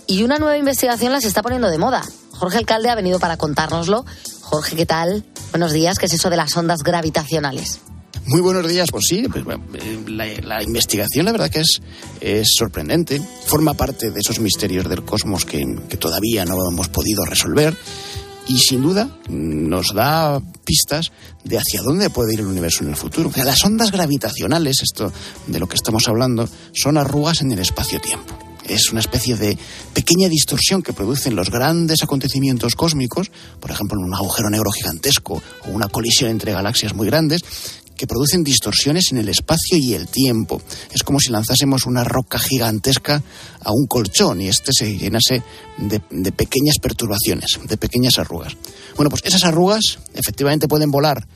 [0.09, 2.03] y una nueva investigación las está poniendo de moda.
[2.33, 4.05] Jorge Alcalde ha venido para contárnoslo.
[4.43, 5.25] Jorge, ¿qué tal?
[5.53, 7.79] Buenos días, ¿qué es eso de las ondas gravitacionales?
[8.27, 9.45] Muy buenos días, pues sí, pues,
[9.75, 15.45] eh, la, investigación la verdad que es, sorprendente, forma parte de esos misterios del cosmos
[15.45, 15.65] que
[15.97, 17.77] todavía no hemos podido resolver
[18.49, 21.13] y sin duda nos da pistas
[21.45, 23.29] de hacia dónde puede ir el universo en el futuro.
[23.29, 25.13] O sea, las ondas gravitacionales, esto
[25.47, 28.37] de lo que estamos hablando, son arrugas en el espacio-tiempo.
[28.67, 29.57] Es una especie de
[29.95, 33.31] pequeña distorsión que producen los grandes acontecimientos cósmicos,
[33.61, 37.43] por ejemplo, un agujero negro gigantesco o una colisión entre galaxias muy grandes,
[37.99, 40.63] que producen distorsiones en el espacio y el tiempo.
[40.91, 43.23] Es como si lanzásemos una roca gigantesca
[43.61, 45.43] a un colchón y este se llenase
[45.77, 48.57] de, de pequeñas perturbaciones, de pequeñas arrugas.
[48.97, 51.27] Bueno, pues esas arrugas efectivamente pueden volar,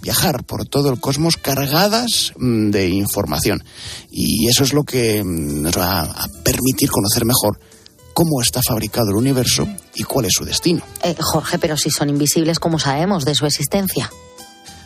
[0.00, 3.62] viajar por todo el cosmos cargadas mm, de información.
[4.10, 7.60] Y eso es lo que mm, nos va a permitir conocer mejor
[8.14, 10.82] cómo está fabricado el universo y cuál es su destino.
[11.02, 14.10] Eh, Jorge, pero si son invisibles, ¿cómo sabemos de su existencia?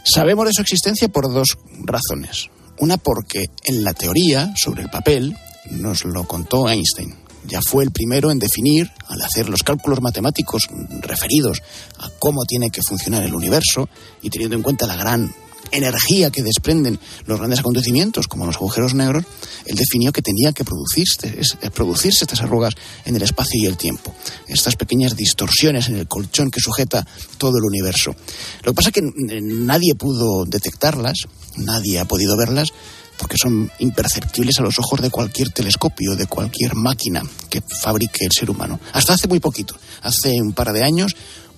[0.08, 2.48] Sabemos de su existencia por dos razones.
[2.78, 5.36] Una porque en la teoría, sobre el papel,
[5.70, 7.12] nos lo contó Einstein.
[7.44, 10.68] Ya fue el primero en definir, al hacer los cálculos matemáticos
[11.00, 11.60] referidos
[11.98, 13.88] a cómo tiene que funcionar el universo
[14.22, 15.34] y teniendo en cuenta la gran
[15.70, 19.24] energía que desprenden los grandes acontecimientos, como los agujeros negros,
[19.64, 23.76] él definió que tenía que producirse, es- producirse estas arrugas en el espacio y el
[23.76, 24.14] tiempo,
[24.48, 27.06] estas pequeñas distorsiones en el colchón que sujeta
[27.38, 28.14] todo el universo.
[28.62, 29.02] Lo que pasa es que
[29.42, 31.18] nadie pudo detectarlas,
[31.56, 32.72] nadie ha podido verlas,
[33.18, 38.32] porque son imperceptibles a los ojos de cualquier telescopio, de cualquier máquina que fabrique el
[38.32, 38.78] ser humano.
[38.92, 41.16] Hasta hace muy poquito, hace un par de años,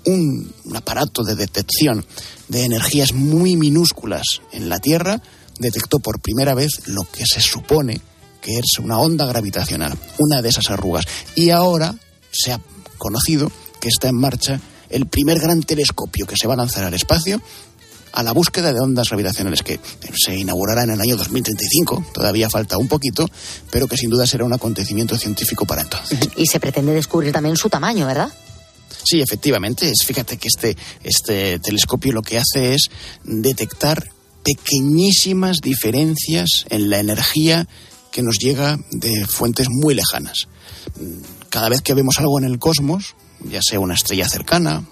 [0.08, 2.04] un, aparato de detección
[2.48, 5.20] de energías muy minúsculas en la Tierra
[5.58, 8.00] detectó por primera vez lo que se supone
[8.40, 11.04] que es una onda gravitacional, una de esas arrugas.
[11.34, 11.94] Y ahora
[12.30, 12.60] se ha
[12.96, 13.50] conocido
[13.80, 17.42] que está en marcha el primer gran telescopio que se va a lanzar al espacio
[18.12, 19.78] a la búsqueda de ondas gravitacionales que
[20.16, 23.28] se inaugurará en el año 2035, todavía falta un poquito,
[23.70, 26.18] pero que sin duda será un acontecimiento científico para entonces.
[26.36, 28.32] Y se pretende descubrir también su tamaño, ¿verdad?
[29.08, 32.90] Sí, efectivamente, fíjate que este, este telescopio lo que hace es
[33.24, 34.10] detectar
[34.44, 37.66] pequeñísimas diferencias en la energía
[38.12, 40.48] que nos llega de fuentes muy lejanas.
[41.48, 43.14] Cada vez que vemos algo en el cosmos,
[43.50, 44.84] ya sea una estrella cercana,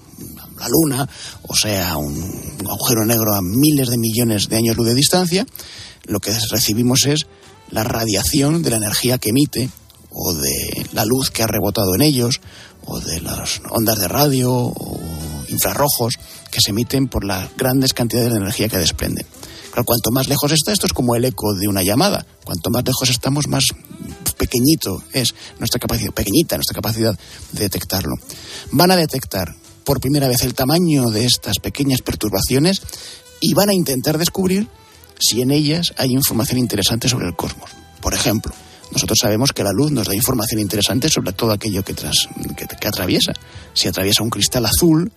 [0.59, 1.07] la luna,
[1.43, 2.17] o sea un
[2.71, 5.47] agujero negro a miles de millones de años luz de distancia,
[6.05, 7.27] lo que recibimos es
[7.69, 9.69] la radiación de la energía que emite
[10.11, 12.41] o de la luz que ha rebotado en ellos
[12.87, 15.01] o de las ondas de radio o
[15.49, 16.15] infrarrojos
[16.51, 19.27] que se emiten por las grandes cantidades de energía que desprenden.
[19.71, 22.27] Pero cuanto más lejos está, esto es como el eco de una llamada.
[22.45, 23.65] Cuanto más lejos estamos, más
[24.39, 27.19] pequeñito es nuestra capacidad, pequeñita nuestra capacidad
[27.53, 28.15] de detectarlo.
[28.73, 32.81] Van a detectar por primera vez el tamaño de estas pequeñas perturbaciones
[33.43, 34.67] y van a intentar descubrir
[35.21, 37.71] si en ellas hay información interesante sobre el cosmos.
[38.01, 38.55] Por ejemplo,
[38.93, 42.89] nosotros sabemos que la luz nos da información interesante sobre todo aquello que, tras, que,
[42.89, 43.33] atraviesa.
[43.75, 45.11] Si atraviesa un cristal azul,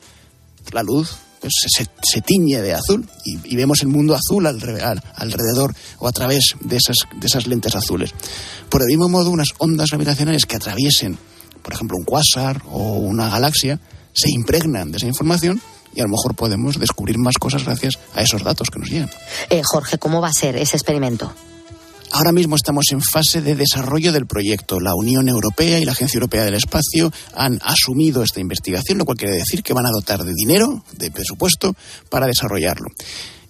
[0.72, 5.04] la luz pues, se, se, tiñe de azul y, vemos el mundo azul al, al,
[5.16, 8.12] alrededor o a través de esas, de esas lentes azules.
[8.70, 11.18] Por el mismo modo, unas ondas gravitacionales que atraviesen,
[11.62, 13.80] por ejemplo, un cuásar o una galaxia,
[14.14, 15.62] se impregnan de esa información
[15.94, 19.10] y a lo mejor podemos descubrir más cosas gracias a esos datos que nos llegan.
[19.50, 21.34] Eh, Jorge, ¿cómo va a ser ese experimento?
[22.12, 24.80] Ahora mismo estamos en fase de desarrollo del proyecto.
[24.80, 29.18] La Unión Europea y la Agencia Europea del Espacio han asumido esta investigación, lo cual
[29.18, 31.76] quiere decir que van a dotar de dinero, de presupuesto,
[32.10, 32.88] para desarrollarlo.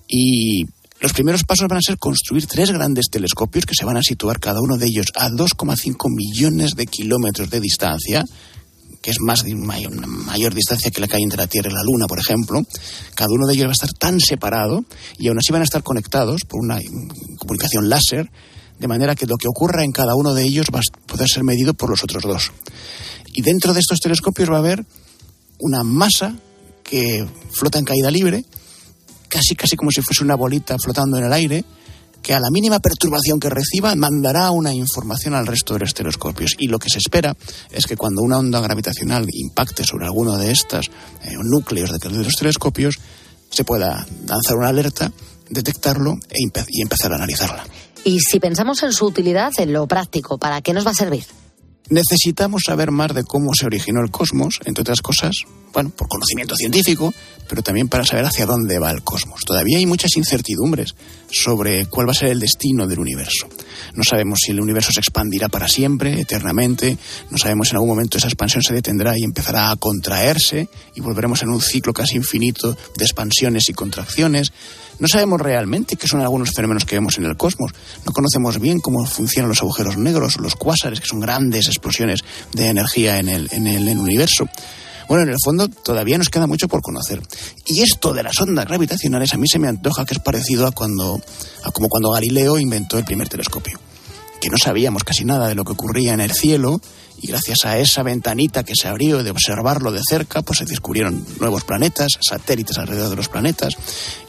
[0.08, 0.66] Y
[1.00, 4.40] los primeros pasos van a ser construir tres grandes telescopios que se van a situar
[4.40, 8.26] cada uno de ellos a 2,5 millones de kilómetros de distancia,
[9.02, 11.74] que es más mayor, una mayor distancia que la que hay entre la Tierra y
[11.74, 12.62] la Luna, por ejemplo.
[13.16, 14.84] Cada uno de ellos va a estar tan separado
[15.18, 16.80] y aún así van a estar conectados por una
[17.38, 18.30] comunicación láser,
[18.78, 21.44] de manera que lo que ocurra en cada uno de ellos va a poder ser
[21.44, 22.52] medido por los otros dos.
[23.34, 24.86] Y dentro de estos telescopios va a haber
[25.60, 26.36] una masa
[26.84, 28.44] que flota en caída libre,
[29.28, 31.64] casi casi como si fuese una bolita flotando en el aire,
[32.22, 36.56] que a la mínima perturbación que reciba mandará una información al resto de los telescopios.
[36.58, 37.36] Y lo que se espera
[37.72, 40.88] es que cuando una onda gravitacional impacte sobre alguno de estos
[41.24, 43.00] eh, núcleos de los telescopios,
[43.50, 45.12] se pueda lanzar una alerta,
[45.50, 47.66] detectarlo e y empezar a analizarla.
[48.04, 51.26] Y si pensamos en su utilidad, en lo práctico, ¿para qué nos va a servir?
[51.90, 55.36] Necesitamos saber más de cómo se originó el cosmos, entre otras cosas,
[55.74, 57.14] bueno, por conocimiento científico,
[57.48, 59.42] pero también para saber hacia dónde va el cosmos.
[59.46, 60.96] Todavía hay muchas incertidumbres
[61.32, 63.48] sobre cuál va a ser el destino del universo.
[63.96, 66.98] No sabemos si el universo se expandirá para siempre, eternamente,
[67.30, 71.02] no sabemos si en algún momento esa expansión se detendrá y empezará a contraerse y
[71.02, 74.54] volveremos en un ciclo casi infinito de expansiones y contracciones.
[75.00, 77.72] No sabemos realmente qué son algunos fenómenos que vemos en el cosmos.
[78.06, 82.24] No conocemos bien cómo funcionan los agujeros negros, los cuásares, que son grandes explosiones
[82.54, 84.48] de energía en el, en el, universo.
[85.08, 87.22] Bueno, en el fondo todavía nos queda mucho por conocer.
[87.66, 90.72] Y esto de las ondas gravitacionales a mí se me antoja que es parecido a
[90.72, 91.22] cuando
[91.64, 93.80] a como cuando Galileo inventó el primer telescopio.
[94.42, 96.82] Que no sabíamos casi nada de lo que ocurría en el cielo
[97.22, 101.26] y gracias a esa ventanita que se abrió de observarlo de cerca, pues se descubrieron
[101.40, 103.74] nuevos planetas, satélites alrededor de los planetas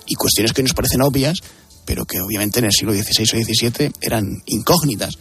[0.07, 1.39] y cuestiones que nos parecen obvias,
[1.85, 5.19] pero que obviamente en el siglo XVI o XVII eran incógnitas.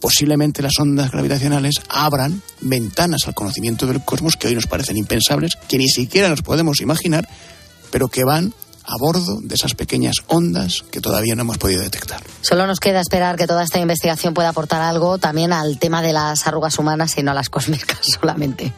[0.00, 5.56] Posiblemente las ondas gravitacionales abran ventanas al conocimiento del cosmos que hoy nos parecen impensables,
[5.68, 7.28] que ni siquiera nos podemos imaginar,
[7.90, 8.54] pero que van
[8.90, 12.20] a bordo de esas pequeñas ondas que todavía no hemos podido detectar.
[12.40, 16.12] Solo nos queda esperar que toda esta investigación pueda aportar algo también al tema de
[16.12, 18.72] las arrugas humanas y no a las cósmicas solamente.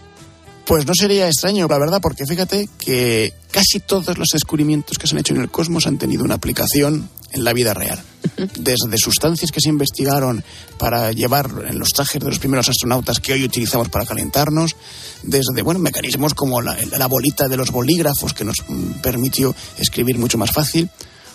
[0.67, 5.15] Pues no sería extraño, la verdad, porque fíjate que casi todos los descubrimientos que se
[5.15, 8.01] han hecho en el cosmos han tenido una aplicación en la vida real.
[8.59, 10.45] Desde sustancias que se investigaron
[10.79, 14.77] para llevar en los trajes de los primeros astronautas que hoy utilizamos para calentarnos,
[15.23, 18.57] desde bueno, mecanismos como la, la bolita de los bolígrafos que nos
[19.03, 20.91] permitió escribir mucho más fácil,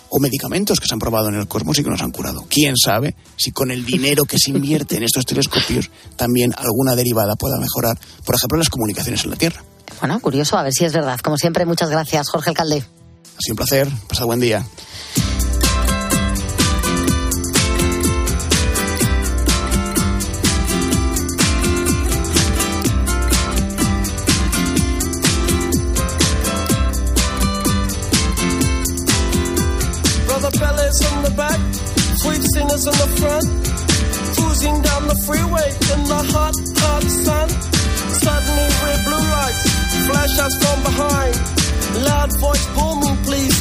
[0.10, 2.46] o medicamentos que se han probado en el cosmos y que nos han curado.
[2.50, 7.36] ¿Quién sabe si con el dinero que se invierte en estos telescopios también alguna derivada
[7.36, 9.64] pueda mejorar, por ejemplo, las comunicaciones en la Tierra?
[10.00, 11.20] Bueno, curioso, a ver si es verdad.
[11.20, 12.78] Como siempre, muchas gracias, Jorge Alcalde.
[12.78, 14.66] Ha sido un placer, pasad buen día.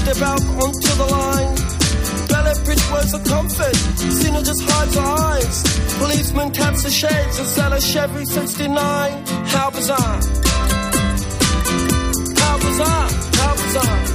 [0.07, 1.55] Step out onto the line.
[2.29, 5.63] Ballet bridge words of comfort, Cena just hides her eyes.
[5.99, 9.27] Policeman taps the shades, is that a Chevy 69?
[9.47, 10.21] How bizarre.
[12.41, 13.09] How bizarre,
[13.41, 14.06] how bizarre.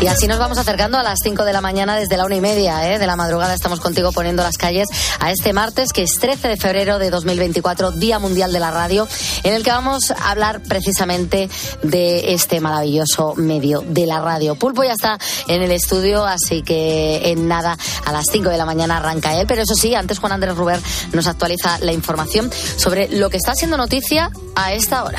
[0.00, 2.40] Y así nos vamos acercando a las 5 de la mañana desde la una y
[2.40, 3.00] media ¿eh?
[3.00, 3.52] de la madrugada.
[3.52, 4.86] Estamos contigo poniendo las calles
[5.18, 9.08] a este martes, que es 13 de febrero de 2024, Día Mundial de la Radio,
[9.42, 11.50] en el que vamos a hablar precisamente
[11.82, 14.54] de este maravilloso medio de la radio.
[14.54, 15.18] Pulpo ya está
[15.48, 19.46] en el estudio, así que en nada, a las 5 de la mañana arranca él.
[19.48, 20.80] Pero eso sí, antes Juan Andrés Ruber
[21.12, 25.18] nos actualiza la información sobre lo que está siendo noticia a esta hora.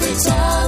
[0.00, 0.67] every time.